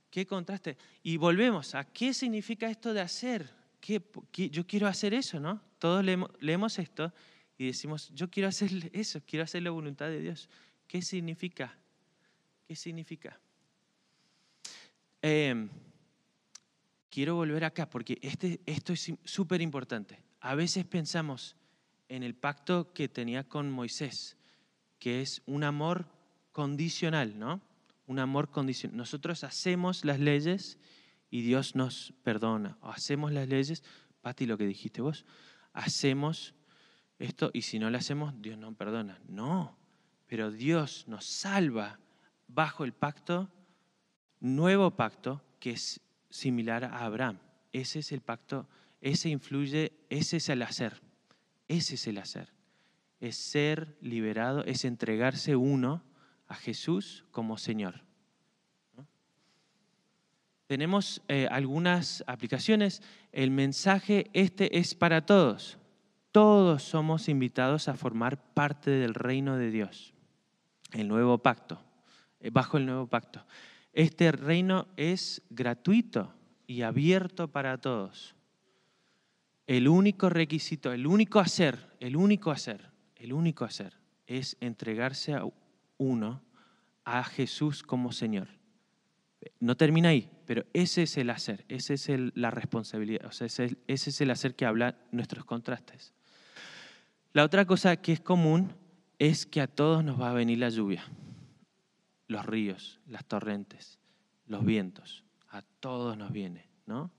¿Qué 0.09 0.25
contraste? 0.25 0.77
Y 1.03 1.17
volvemos 1.17 1.75
a 1.75 1.83
qué 1.83 2.13
significa 2.13 2.67
esto 2.67 2.93
de 2.93 3.01
hacer. 3.01 3.47
¿Qué, 3.79 4.01
yo 4.49 4.65
quiero 4.65 4.87
hacer 4.87 5.13
eso, 5.13 5.39
¿no? 5.39 5.61
Todos 5.79 6.03
leemos, 6.05 6.29
leemos 6.39 6.77
esto 6.77 7.13
y 7.57 7.65
decimos, 7.65 8.09
yo 8.13 8.29
quiero 8.29 8.49
hacer 8.49 8.89
eso, 8.93 9.21
quiero 9.25 9.43
hacer 9.43 9.63
la 9.63 9.71
voluntad 9.71 10.07
de 10.07 10.21
Dios. 10.21 10.49
¿Qué 10.87 11.01
significa? 11.01 11.77
¿Qué 12.67 12.75
significa? 12.75 13.39
Eh, 15.21 15.67
quiero 17.09 17.35
volver 17.35 17.65
acá 17.65 17.89
porque 17.89 18.17
este, 18.21 18.61
esto 18.65 18.93
es 18.93 19.11
súper 19.23 19.61
importante. 19.61 20.21
A 20.39 20.55
veces 20.55 20.85
pensamos 20.85 21.55
en 22.07 22.23
el 22.23 22.35
pacto 22.35 22.93
que 22.93 23.09
tenía 23.09 23.43
con 23.43 23.69
Moisés, 23.69 24.37
que 24.99 25.21
es 25.21 25.41
un 25.45 25.63
amor 25.63 26.07
condicional, 26.51 27.37
¿no? 27.37 27.61
Un 28.07 28.19
amor 28.19 28.49
condicional. 28.49 28.97
Nosotros 28.97 29.43
hacemos 29.43 30.05
las 30.05 30.19
leyes 30.19 30.77
y 31.29 31.41
Dios 31.41 31.75
nos 31.75 32.13
perdona. 32.23 32.77
hacemos 32.81 33.31
las 33.31 33.47
leyes, 33.47 33.83
Pati, 34.21 34.45
lo 34.45 34.57
que 34.57 34.65
dijiste 34.65 35.01
vos, 35.01 35.25
hacemos 35.73 36.55
esto 37.17 37.51
y 37.53 37.63
si 37.63 37.79
no 37.79 37.89
lo 37.89 37.97
hacemos, 37.97 38.33
Dios 38.41 38.57
no 38.57 38.73
perdona. 38.73 39.19
No, 39.27 39.77
pero 40.27 40.51
Dios 40.51 41.05
nos 41.07 41.25
salva 41.25 41.99
bajo 42.47 42.83
el 42.83 42.93
pacto, 42.93 43.49
nuevo 44.39 44.91
pacto, 44.91 45.43
que 45.59 45.71
es 45.71 46.01
similar 46.29 46.85
a 46.85 47.05
Abraham. 47.05 47.39
Ese 47.71 47.99
es 47.99 48.11
el 48.11 48.21
pacto, 48.21 48.67
ese 49.01 49.29
influye, 49.29 49.93
ese 50.09 50.37
es 50.37 50.49
el 50.49 50.61
hacer, 50.61 51.01
ese 51.67 51.95
es 51.95 52.07
el 52.07 52.17
hacer. 52.17 52.53
Es 53.19 53.35
ser 53.35 53.97
liberado, 54.01 54.63
es 54.63 54.85
entregarse 54.85 55.55
uno 55.55 56.03
a 56.47 56.55
Jesús 56.55 57.25
como 57.31 57.57
Señor. 57.57 58.08
Tenemos 60.69 61.23
eh, 61.27 61.47
algunas 61.49 62.23
aplicaciones. 62.27 63.01
El 63.31 63.49
mensaje 63.49 64.29
este 64.33 64.77
es 64.77 64.93
para 64.93 65.25
todos. 65.25 65.79
Todos 66.31 66.83
somos 66.83 67.27
invitados 67.27 67.87
a 67.87 67.95
formar 67.95 68.53
parte 68.53 68.91
del 68.91 69.15
reino 69.15 69.57
de 69.57 69.71
Dios, 69.71 70.13
el 70.91 71.07
nuevo 71.07 71.39
pacto, 71.39 71.81
eh, 72.39 72.51
bajo 72.51 72.77
el 72.77 72.85
nuevo 72.85 73.07
pacto. 73.07 73.47
Este 73.93 74.31
reino 74.31 74.87
es 74.95 75.41
gratuito 75.49 76.35
y 76.67 76.83
abierto 76.83 77.47
para 77.47 77.79
todos. 77.79 78.35
El 79.65 79.87
único 79.87 80.29
requisito, 80.29 80.93
el 80.93 81.07
único 81.07 81.39
hacer, 81.39 81.79
el 81.99 82.15
único 82.15 82.51
hacer, 82.51 82.91
el 83.15 83.33
único 83.33 83.65
hacer 83.65 83.97
es 84.27 84.55
entregarse 84.59 85.33
a 85.33 85.45
uno, 85.97 86.43
a 87.05 87.23
Jesús 87.23 87.81
como 87.81 88.11
Señor. 88.11 88.58
No 89.59 89.77
termina 89.77 90.09
ahí, 90.09 90.29
pero 90.45 90.65
ese 90.73 91.03
es 91.03 91.17
el 91.17 91.29
hacer, 91.29 91.65
esa 91.69 91.93
es 91.93 92.09
la 92.35 92.51
responsabilidad, 92.51 93.25
o 93.25 93.31
sea, 93.31 93.47
ese, 93.47 93.77
ese 93.87 94.09
es 94.09 94.21
el 94.21 94.31
hacer 94.31 94.55
que 94.55 94.65
habla 94.65 94.97
nuestros 95.11 95.45
contrastes. 95.45 96.13
La 97.31 97.45
otra 97.45 97.65
cosa 97.65 97.95
que 97.97 98.11
es 98.11 98.19
común 98.19 98.73
es 99.17 99.45
que 99.45 99.61
a 99.61 99.67
todos 99.67 100.03
nos 100.03 100.19
va 100.19 100.31
a 100.31 100.33
venir 100.33 100.57
la 100.57 100.69
lluvia 100.69 101.05
los 102.29 102.45
ríos, 102.45 103.01
las 103.07 103.25
torrentes, 103.25 103.99
los 104.45 104.63
vientos. 104.63 105.25
A 105.49 105.63
todos 105.63 106.15
nos 106.15 106.31
viene, 106.31 106.69
¿no? 106.85 107.11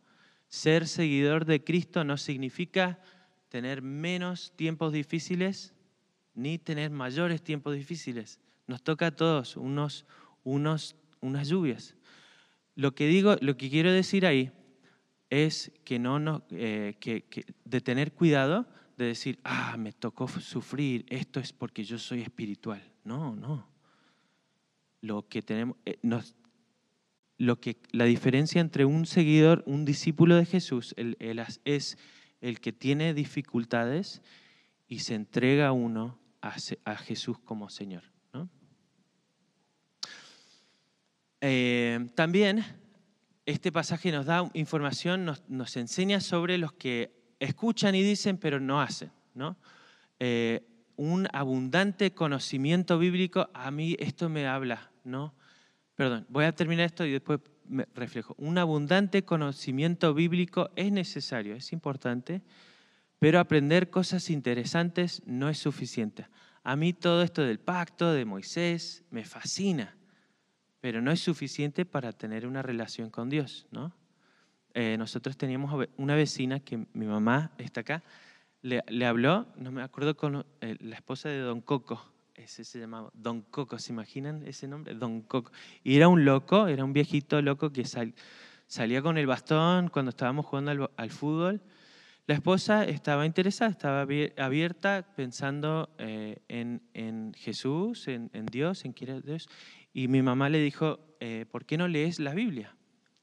Ser 0.49 0.87
seguidor 0.87 1.45
de 1.45 1.63
Cristo 1.63 2.05
no 2.05 2.17
significa 2.17 3.01
tener 3.49 3.83
menos 3.83 4.53
tiempos 4.57 4.93
difíciles 4.93 5.75
ni 6.35 6.59
tener 6.59 6.91
mayores 6.91 7.43
tiempos 7.43 7.75
difíciles. 7.75 8.39
Nos 8.69 8.83
toca 8.83 9.09
a 9.09 9.11
todos 9.11 9.57
unos, 9.57 10.07
unas 10.45 10.95
lluvias. 11.49 11.97
Lo 12.81 12.95
que 12.95 13.07
digo, 13.07 13.37
lo 13.41 13.57
que 13.57 13.69
quiero 13.69 13.93
decir 13.93 14.25
ahí 14.25 14.53
es 15.29 15.73
que 15.85 15.99
no 15.99 16.19
nos, 16.19 16.43
eh, 16.51 16.97
que, 16.99 17.25
de 17.65 17.81
tener 17.81 18.13
cuidado 18.13 18.67
de 18.97 19.07
decir, 19.07 19.39
ah, 19.45 19.77
me 19.79 19.93
tocó 19.93 20.29
sufrir, 20.29 21.07
esto 21.09 21.41
es 21.41 21.53
porque 21.53 21.85
yo 21.85 21.99
soy 21.99 22.21
espiritual. 22.21 22.83
No, 23.05 23.35
no 23.35 23.71
lo 25.01 25.29
que 25.29 25.43
tenemos, 25.43 25.77
eh, 25.85 25.99
lo 27.39 27.61
que, 27.61 27.79
la 27.93 28.05
diferencia 28.05 28.61
entre 28.61 28.85
un 28.85 29.07
seguidor, 29.07 29.63
un 29.67 29.85
discípulo 29.85 30.37
de 30.37 30.45
Jesús, 30.45 30.95
es 31.65 31.99
el 32.41 32.61
que 32.61 32.73
tiene 32.73 33.15
dificultades 33.15 34.23
y 34.89 35.01
se 35.01 35.15
entrega 35.15 35.73
uno 35.73 36.19
a, 36.43 36.97
Jesús 36.97 37.39
como 37.39 37.71
Señor. 37.71 38.05
Eh, 41.41 42.09
también 42.15 42.65
este 43.47 43.73
pasaje 43.73 44.13
nos 44.13 44.27
da 44.27 44.51
información, 44.55 45.25
nos, 45.25 45.77
enseña 45.77 46.21
sobre 46.21 46.59
los 46.59 46.73
que 46.73 47.35
escuchan 47.39 47.95
y 47.95 48.03
dicen 48.03 48.37
pero 48.37 48.61
no 48.61 48.81
hacen. 48.81 49.11
¿no? 49.35 49.57
Eh, 50.19 50.63
un 50.97 51.27
abundante 51.33 52.13
conocimiento 52.13 52.99
bíblico, 52.99 53.49
a 53.55 53.71
mí 53.71 53.97
esto 53.99 54.29
me 54.29 54.47
habla 54.47 54.91
¿no? 55.05 55.35
Perdón, 55.95 56.27
voy 56.29 56.45
a 56.45 56.53
terminar 56.53 56.87
esto 56.87 57.05
y 57.05 57.13
después 57.13 57.41
me 57.69 57.87
reflejo. 57.95 58.35
Un 58.39 58.59
abundante 58.59 59.25
conocimiento 59.25 60.15
bíblico 60.15 60.71
es 60.77 60.91
necesario, 60.93 61.55
es 61.55 61.73
importante, 61.73 62.43
pero 63.19 63.39
aprender 63.39 63.91
cosas 63.91 64.31
interesantes 64.31 65.23
no 65.27 65.49
es 65.49 65.59
suficiente. 65.59 66.27
A 66.63 66.77
mí 66.77 66.93
todo 66.93 67.23
esto 67.23 67.43
del 67.43 67.61
pacto, 67.61 68.13
de 68.13 68.25
Moisés, 68.25 69.05
me 69.11 69.25
fascina, 69.25 69.97
pero 70.81 71.01
no 71.03 71.11
es 71.11 71.21
suficiente 71.21 71.85
para 71.85 72.13
tener 72.13 72.47
una 72.47 72.63
relación 72.63 73.11
con 73.11 73.29
Dios, 73.29 73.67
¿no? 73.71 73.93
Eh, 74.73 74.97
nosotros 74.99 75.37
teníamos 75.37 75.89
una 75.97 76.15
vecina 76.15 76.61
que 76.61 76.87
mi 76.93 77.07
mamá 77.07 77.53
está 77.59 77.81
acá, 77.81 78.05
le, 78.63 79.07
habló, 79.07 79.47
no 79.57 79.73
me 79.73 79.83
acuerdo 79.83 80.17
con 80.17 80.45
eh, 80.61 80.77
la 80.81 80.97
esposa 80.97 81.29
de 81.29 81.39
Don 81.41 81.61
Coco, 81.61 82.01
ese 82.35 82.65
se 82.65 82.79
llamaba 82.79 83.11
Don 83.15 83.43
Coco, 83.43 83.79
¿se 83.79 83.93
imaginan 83.93 84.47
ese 84.47 84.67
nombre? 84.67 84.95
Don 84.95 85.23
Coco. 85.23 85.53
Y 85.83 85.97
era 85.97 86.09
un 86.09 86.25
loco, 86.25 86.69
era 86.69 86.85
un 86.85 86.93
viejito 86.93 87.41
loco 87.43 87.71
que 87.71 87.85
salía 87.85 89.03
con 89.03 89.19
el 89.19 89.27
bastón 89.27 89.89
cuando 89.89 90.11
estábamos 90.11 90.47
jugando 90.47 90.91
al, 90.97 91.11
fútbol. 91.11 91.61
La 92.27 92.35
esposa 92.35 92.85
estaba 92.85 93.27
interesada, 93.27 93.71
estaba 93.71 94.03
abierta, 94.03 95.05
pensando 95.17 95.91
eh, 95.99 96.39
en, 96.49 97.33
Jesús, 97.35 98.07
en, 98.07 98.47
Dios, 98.47 98.85
en 98.85 98.93
quién 98.93 99.11
es 99.11 99.25
Dios. 99.25 99.49
Y 99.93 100.09
mi 100.09 100.23
mamá 100.23 100.49
le 100.49 100.61
dijo, 100.61 101.01
eh, 101.19 101.47
¿por 101.51 101.65
qué 101.65 101.77
no 101.77 101.89
lees 101.89 102.21
la 102.21 102.35
Biblia? 102.35 102.77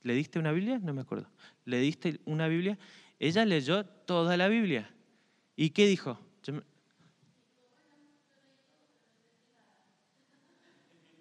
¿Le 0.03 0.13
diste 0.13 0.39
una 0.39 0.51
Biblia? 0.51 0.79
No 0.79 0.93
me 0.93 1.01
acuerdo. 1.01 1.29
¿Le 1.63 1.79
diste 1.79 2.19
una 2.25 2.47
Biblia? 2.47 2.77
Ella 3.19 3.45
leyó 3.45 3.85
toda 3.85 4.35
la 4.35 4.47
Biblia. 4.47 4.91
¿Y 5.55 5.69
qué 5.69 5.87
dijo? 5.87 6.19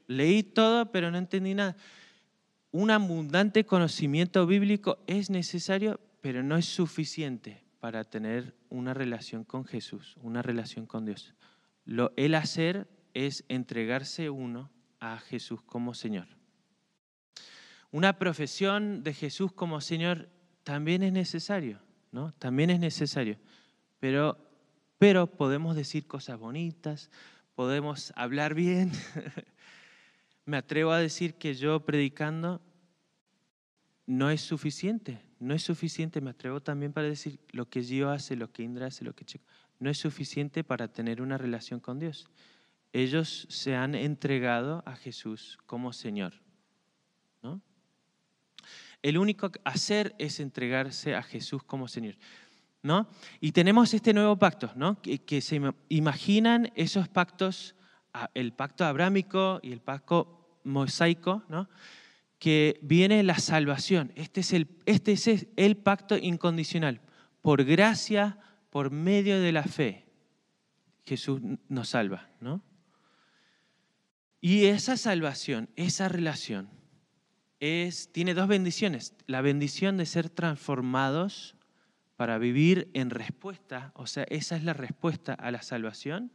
leí 0.09 0.45
todo, 0.45 0.93
pero 0.93 1.11
no 1.11 1.19
entendí 1.19 1.55
nada. 1.55 1.77
Un 2.71 2.91
abundante 2.91 3.65
conocimiento 3.65 4.47
bíblico 4.47 4.99
es 5.07 5.31
necesario, 5.31 5.99
pero 6.21 6.45
no 6.45 6.57
es 6.57 6.67
suficiente 6.67 7.65
para 7.87 8.03
tener 8.03 8.53
una 8.68 8.94
relación 8.94 9.44
con 9.44 9.64
Jesús, 9.64 10.16
una 10.20 10.42
relación 10.42 10.87
con 10.87 11.05
Dios. 11.05 11.35
Lo, 11.85 12.12
el 12.16 12.35
hacer 12.35 12.88
es 13.14 13.44
entregarse 13.49 14.29
uno 14.29 14.72
a 14.99 15.20
Jesús 15.20 15.62
como 15.62 15.94
Señor. 15.94 16.27
Una 17.92 18.18
profesión 18.18 19.05
de 19.05 19.14
Jesús 19.14 19.53
como 19.53 19.81
Señor 19.81 20.29
también 20.64 21.05
es 21.05 21.12
necesario, 21.12 21.79
¿no? 22.11 22.33
También 22.40 22.70
es 22.70 22.81
necesario. 22.81 23.38
Pero, 24.01 24.37
pero 24.99 25.29
podemos 25.29 25.77
decir 25.77 26.09
cosas 26.09 26.40
bonitas, 26.40 27.09
podemos 27.55 28.12
hablar 28.16 28.55
bien, 28.55 28.90
me 30.44 30.57
atrevo 30.57 30.90
a 30.90 30.99
decir 30.99 31.35
que 31.35 31.55
yo 31.55 31.85
predicando 31.85 32.61
no 34.07 34.29
es 34.29 34.40
suficiente, 34.40 35.26
no 35.38 35.55
es 35.55 35.62
suficiente, 35.62 36.20
me 36.20 36.31
atrevo 36.31 36.61
también 36.61 36.92
para 36.92 37.09
decir 37.09 37.38
lo 37.51 37.68
que 37.68 37.83
yo 37.83 38.11
hace, 38.11 38.37
lo 38.37 38.51
que 38.51 38.62
Indra 38.62 38.87
hace, 38.87 39.05
lo 39.05 39.14
que 39.14 39.25
Chico, 39.25 39.44
no 39.79 39.90
es 39.90 39.99
suficiente 39.99 40.64
para 40.64 40.88
tener 40.88 41.20
una 41.20 41.38
relación 41.38 41.81
con 41.81 41.99
Dios. 41.99 42.27
Ellos 42.92 43.46
se 43.51 43.75
han 43.75 43.94
entregado 43.94 44.83
a 44.87 44.96
Jesús 44.96 45.59
como 45.66 45.92
Señor. 45.92 46.35
¿no? 47.42 47.61
El 49.03 49.18
único 49.18 49.51
hacer 49.64 50.14
es 50.18 50.40
entregarse 50.40 51.14
a 51.14 51.22
Jesús 51.22 51.62
como 51.62 51.88
Señor. 51.88 52.16
¿no? 52.83 53.09
Y 53.40 53.53
tenemos 53.53 53.92
este 53.92 54.14
nuevo 54.14 54.37
pacto, 54.37 54.72
¿no? 54.77 55.03
que, 55.03 55.18
que 55.18 55.40
se 55.40 55.61
imaginan 55.88 56.72
esos 56.75 57.09
pactos 57.09 57.77
el 58.35 58.53
pacto 58.53 58.85
abrámico 58.85 59.61
y 59.62 59.72
el 59.72 59.81
pacto 59.81 60.59
mosaico, 60.64 61.42
¿no? 61.49 61.68
Que 62.47 62.79
viene 62.81 63.25
la 63.25 63.41
salvación. 63.41 64.13
Este 64.15 64.39
es, 64.39 64.53
el, 64.53 64.69
este 64.87 65.11
es 65.11 65.49
el 65.57 65.77
pacto 65.77 66.17
incondicional. 66.17 67.01
Por 67.43 67.65
gracia, 67.65 68.39
por 68.71 68.93
medio 68.93 69.41
de 69.41 69.51
la 69.51 69.65
fe, 69.65 70.07
Jesús 71.05 71.41
nos 71.69 71.89
salva. 71.89 72.31
¿no? 72.39 72.63
Y 74.41 74.67
esa 74.67 74.97
salvación, 74.97 75.71
esa 75.75 76.09
relación, 76.09 76.71
tiene 77.59 78.33
dos 78.33 78.47
bendiciones. 78.47 79.17
La 79.27 79.41
bendición 79.41 79.97
de 79.97 80.07
ser 80.07 80.31
transformados 80.31 81.57
para 82.15 82.39
vivir 82.39 82.93
en 82.95 83.11
respuesta, 83.11 83.91
o 83.97 84.07
sea, 84.07 84.23
esa 84.29 84.55
es 84.55 84.63
la 84.63 84.73
respuesta 84.73 85.35
a 85.35 85.51
la 85.51 85.63
salvación 85.63 86.31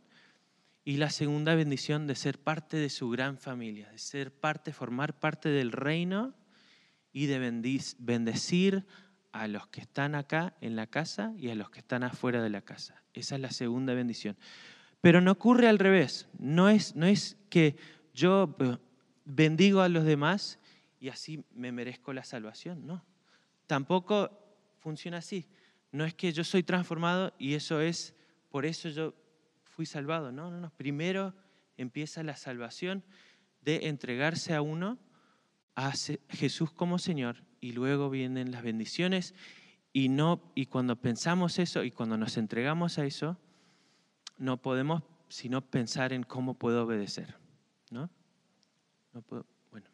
y 0.84 0.98
la 0.98 1.10
segunda 1.10 1.56
bendición 1.56 2.08
de 2.08 2.16
ser 2.16 2.40
parte 2.40 2.78
de 2.78 2.90
su 2.90 3.10
gran 3.10 3.38
familia, 3.38 3.90
de 3.92 4.00
ser 4.00 4.34
parte, 4.34 4.74
formar 4.74 5.20
parte 5.20 5.50
del 5.50 5.72
reino 5.72 6.34
y 7.14 7.28
de 7.28 7.40
bendecir 8.00 8.86
a 9.32 9.48
los 9.48 9.68
que 9.68 9.82
están 9.82 10.16
acá 10.16 10.56
en 10.60 10.76
la 10.76 10.88
casa 10.88 11.34
y 11.38 11.50
a 11.50 11.56
los 11.56 11.70
que 11.70 11.80
están 11.80 12.04
afuera 12.04 12.42
de 12.42 12.50
la 12.50 12.62
casa. 12.62 13.04
Esa 13.14 13.36
es 13.36 13.42
la 13.42 13.52
segunda 13.52 13.94
bendición. 13.94 14.38
Pero 15.02 15.22
no 15.22 15.32
ocurre 15.32 15.68
al 15.68 15.80
revés. 15.80 16.28
No 16.38 16.70
es, 16.70 16.96
no 16.96 17.06
es 17.06 17.38
que 17.50 17.76
yo 18.14 18.56
eh, 18.60 18.78
bendigo 19.26 19.82
a 19.82 19.90
los 19.90 20.04
demás 20.04 20.60
y 21.00 21.10
así 21.10 21.44
me 21.54 21.72
merezco 21.72 22.14
la 22.14 22.24
salvación. 22.24 22.86
No. 22.86 23.04
Tampoco 23.68 24.30
funciona 24.80 25.18
así. 25.18 25.48
No 25.92 26.06
es 26.06 26.14
que 26.14 26.32
yo 26.32 26.44
soy 26.44 26.64
transformado 26.64 27.34
y 27.38 27.54
eso 27.54 27.82
es, 27.82 28.16
por 28.50 28.66
eso 28.66 28.90
yo 28.90 29.14
fui 29.72 29.86
salvado. 29.86 30.32
No, 30.32 30.52
no, 30.52 30.60
no. 30.60 30.70
Primero 30.72 31.34
empieza 31.78 32.24
la 32.24 32.36
salvación 32.36 33.04
de 33.62 33.88
entregarse 33.88 34.54
a 34.54 34.62
uno 34.62 35.00
a 35.76 35.94
Jesús 36.30 36.72
como 36.72 37.00
Señor 37.00 37.44
y 37.60 37.72
luego 37.72 38.10
vienen 38.10 38.52
las 38.52 38.64
bendiciones 38.64 39.34
y 39.94 40.10
no 40.10 40.52
y 40.56 40.66
cuando 40.68 40.96
pensamos 40.96 41.60
eso 41.60 41.84
y 41.84 41.92
cuando 41.92 42.18
nos 42.18 42.38
entregamos 42.38 42.98
a 42.98 43.06
eso 43.06 43.38
no 44.38 44.62
podemos 44.62 45.04
sino 45.30 45.62
pensar 45.62 46.12
en 46.12 46.24
cómo 46.24 46.56
puedo 46.56 46.84
obedecer, 46.84 47.38
¿no? 47.90 48.10
No 49.14 49.22
puedo- 49.22 49.46
bueno. 49.72 49.88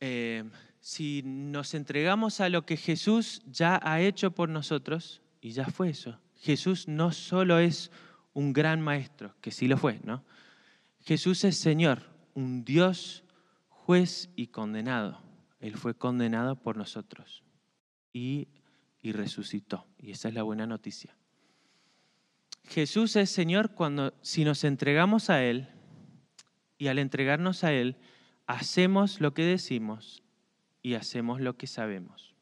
Eh, 0.00 0.42
si 0.80 1.22
nos 1.24 1.74
entregamos 1.74 2.40
a 2.40 2.48
lo 2.48 2.66
que 2.66 2.76
Jesús 2.76 3.42
ya 3.46 3.80
ha 3.84 4.00
hecho 4.00 4.32
por 4.32 4.48
nosotros, 4.48 5.22
y 5.40 5.52
ya 5.52 5.66
fue 5.66 5.90
eso, 5.90 6.18
Jesús 6.42 6.88
no 6.88 7.12
solo 7.12 7.60
es 7.60 7.92
un 8.34 8.52
gran 8.52 8.80
maestro, 8.80 9.36
que 9.40 9.52
sí 9.52 9.68
lo 9.68 9.78
fue, 9.78 10.00
¿no? 10.02 10.24
Jesús 11.04 11.44
es 11.44 11.56
Señor, 11.56 12.02
un 12.34 12.64
Dios, 12.64 13.22
juez 13.68 14.28
y 14.34 14.48
condenado. 14.48 15.22
Él 15.60 15.76
fue 15.76 15.94
condenado 15.94 16.56
por 16.56 16.76
nosotros 16.76 17.44
y, 18.12 18.48
resucitó. 19.04 19.86
Y 19.98 20.10
esa 20.10 20.28
es 20.28 20.34
la 20.34 20.42
buena 20.42 20.66
noticia. 20.66 21.16
Jesús 22.64 23.14
es 23.14 23.30
Señor 23.30 23.74
cuando 23.74 24.12
si 24.22 24.44
nos 24.44 24.64
entregamos 24.64 25.30
a 25.30 25.44
Él 25.44 25.68
y 26.76 26.88
al 26.88 26.98
entregarnos 26.98 27.62
a 27.62 27.72
Él, 27.72 27.96
hacemos 28.46 29.20
lo 29.20 29.32
que 29.32 29.44
decimos 29.44 30.24
y 30.82 30.94
hacemos 30.94 31.40
lo 31.40 31.56
que 31.56 31.68
sabemos. 31.68 32.34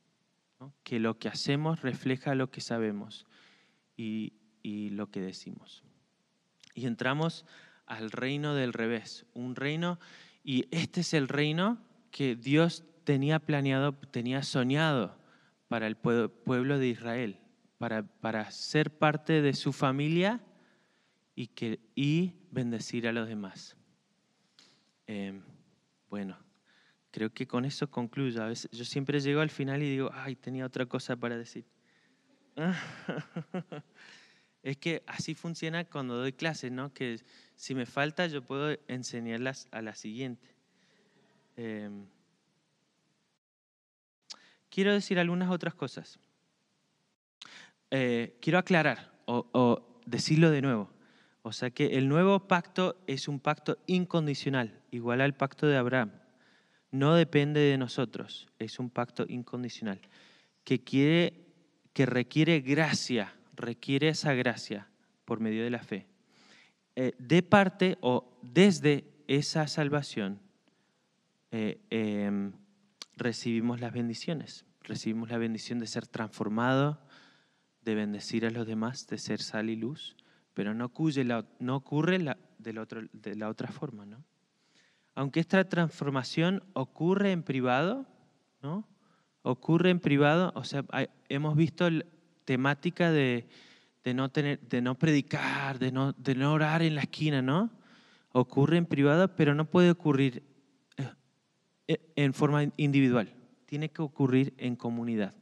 Que 0.84 1.00
lo 1.00 1.18
que 1.18 1.28
hacemos 1.28 1.82
refleja 1.82 2.34
lo 2.34 2.50
que 2.50 2.62
sabemos 2.62 3.26
y, 4.00 4.32
y 4.62 4.88
lo 4.90 5.10
que 5.10 5.20
decimos. 5.20 5.84
Y 6.74 6.86
entramos 6.86 7.44
al 7.84 8.10
reino 8.10 8.54
del 8.54 8.72
revés, 8.72 9.26
un 9.34 9.56
reino, 9.56 9.98
y 10.42 10.64
este 10.70 11.02
es 11.02 11.12
el 11.12 11.28
reino 11.28 11.78
que 12.10 12.34
Dios 12.34 12.84
tenía 13.04 13.38
planeado, 13.40 13.92
tenía 13.92 14.42
soñado 14.42 15.18
para 15.68 15.86
el 15.86 16.00
pue- 16.00 16.30
pueblo 16.30 16.78
de 16.78 16.88
Israel, 16.88 17.40
para, 17.76 18.02
para 18.02 18.50
ser 18.50 18.90
parte 18.90 19.42
de 19.42 19.52
su 19.52 19.72
familia 19.72 20.40
y, 21.34 21.48
que, 21.48 21.80
y 21.94 22.32
bendecir 22.50 23.06
a 23.06 23.12
los 23.12 23.28
demás. 23.28 23.76
Eh, 25.06 25.40
bueno, 26.08 26.38
creo 27.10 27.30
que 27.30 27.46
con 27.46 27.66
eso 27.66 27.90
concluyo. 27.90 28.42
A 28.42 28.46
veces, 28.46 28.70
yo 28.70 28.84
siempre 28.84 29.20
llego 29.20 29.40
al 29.40 29.50
final 29.50 29.82
y 29.82 29.90
digo, 29.90 30.10
ay, 30.14 30.36
tenía 30.36 30.64
otra 30.64 30.86
cosa 30.86 31.16
para 31.16 31.36
decir. 31.36 31.66
Es 34.62 34.76
que 34.76 35.02
así 35.06 35.34
funciona 35.34 35.84
cuando 35.86 36.16
doy 36.16 36.34
clases, 36.34 36.70
¿no? 36.70 36.92
Que 36.92 37.18
si 37.56 37.74
me 37.74 37.86
falta 37.86 38.26
yo 38.26 38.42
puedo 38.42 38.76
enseñarlas 38.88 39.68
a 39.70 39.80
la 39.80 39.94
siguiente. 39.94 40.46
Eh, 41.56 41.88
quiero 44.68 44.92
decir 44.92 45.18
algunas 45.18 45.50
otras 45.50 45.72
cosas. 45.72 46.18
Eh, 47.90 48.36
quiero 48.42 48.58
aclarar 48.58 49.10
o, 49.24 49.46
o 49.52 49.98
decirlo 50.04 50.50
de 50.50 50.60
nuevo. 50.60 50.90
O 51.40 51.52
sea 51.52 51.70
que 51.70 51.96
el 51.96 52.08
nuevo 52.08 52.46
pacto 52.46 53.02
es 53.06 53.28
un 53.28 53.40
pacto 53.40 53.78
incondicional, 53.86 54.78
igual 54.90 55.22
al 55.22 55.34
pacto 55.34 55.66
de 55.66 55.78
Abraham. 55.78 56.12
No 56.90 57.14
depende 57.14 57.60
de 57.60 57.78
nosotros, 57.78 58.46
es 58.58 58.78
un 58.78 58.90
pacto 58.90 59.24
incondicional 59.26 60.02
que 60.64 60.82
quiere, 60.82 61.32
que 61.92 62.06
requiere 62.06 62.60
gracia, 62.60 63.34
requiere 63.54 64.08
esa 64.08 64.34
gracia 64.34 64.88
por 65.24 65.40
medio 65.40 65.64
de 65.64 65.70
la 65.70 65.82
fe. 65.82 66.06
Eh, 66.96 67.14
de 67.18 67.42
parte 67.42 67.98
o 68.00 68.36
desde 68.42 69.04
esa 69.26 69.66
salvación 69.68 70.40
eh, 71.50 71.80
eh, 71.90 72.50
recibimos 73.16 73.80
las 73.80 73.92
bendiciones. 73.92 74.64
Recibimos 74.82 75.30
la 75.30 75.38
bendición 75.38 75.78
de 75.78 75.86
ser 75.86 76.06
transformado, 76.06 77.00
de 77.82 77.94
bendecir 77.94 78.46
a 78.46 78.50
los 78.50 78.66
demás, 78.66 79.06
de 79.06 79.18
ser 79.18 79.40
sal 79.40 79.70
y 79.70 79.76
luz, 79.76 80.16
pero 80.54 80.74
no 80.74 80.86
ocurre, 80.86 81.24
la, 81.24 81.46
no 81.58 81.76
ocurre 81.76 82.18
la, 82.18 82.38
de 82.58 83.36
la 83.36 83.48
otra 83.48 83.68
forma. 83.68 84.04
¿no? 84.06 84.24
Aunque 85.14 85.40
esta 85.40 85.68
transformación 85.68 86.62
ocurre 86.72 87.32
en 87.32 87.42
privado, 87.42 88.06
¿no? 88.62 88.86
Ocurre 89.42 89.90
en 89.90 90.00
privado, 90.00 90.52
o 90.54 90.64
sea, 90.64 90.84
hay- 90.90 91.08
hemos 91.28 91.56
visto 91.56 91.88
la 91.88 92.04
temática 92.44 93.10
de, 93.10 93.46
de 94.04 94.14
no 94.14 94.28
tener, 94.30 94.60
de 94.60 94.80
no 94.82 94.96
predicar, 94.96 95.78
de 95.78 95.92
no, 95.92 96.12
de 96.12 96.34
no 96.34 96.52
orar 96.52 96.82
en 96.82 96.94
la 96.94 97.02
esquina, 97.02 97.42
¿no? 97.42 97.70
Ocurre 98.32 98.76
en 98.76 98.86
privado, 98.86 99.34
pero 99.34 99.54
no 99.54 99.64
puede 99.64 99.90
ocurrir 99.90 100.42
eh, 100.96 101.08
eh, 101.88 102.12
en 102.16 102.32
forma 102.34 102.64
individual. 102.76 103.32
Tiene 103.66 103.90
que 103.90 104.02
ocurrir 104.02 104.54
en 104.58 104.76
comunidad. 104.76 105.34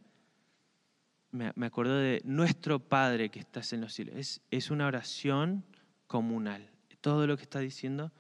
Me, 1.31 1.53
me 1.57 1.67
acuerdo 1.67 1.97
de 1.97 2.23
nuestro 2.25 2.79
Padre 2.79 3.29
que 3.31 3.39
estás 3.41 3.73
en 3.73 3.81
los 3.83 3.93
cielos. 3.93 4.15
Es, 4.17 4.41
es 4.51 4.71
una 4.71 4.87
oración 4.87 5.65
comunal. 6.07 6.71
Todo 7.01 7.27
lo 7.27 7.37
que 7.37 7.43
está 7.45 7.61
diciendo, 7.61 8.11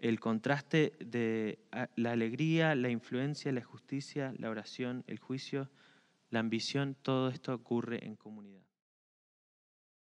el 0.00 0.20
contraste 0.20 0.92
de 1.00 1.58
ah, 1.72 1.88
la 1.96 2.12
alegría, 2.12 2.74
la 2.74 2.90
influencia, 2.90 3.52
la 3.52 3.62
justicia, 3.62 4.34
la 4.38 4.50
oración, 4.50 5.04
el 5.06 5.18
juicio, 5.18 5.70
la 6.30 6.40
ambición, 6.40 6.96
todo 7.02 7.28
esto 7.28 7.54
ocurre 7.54 8.04
en 8.04 8.16
comunidad. 8.16 8.69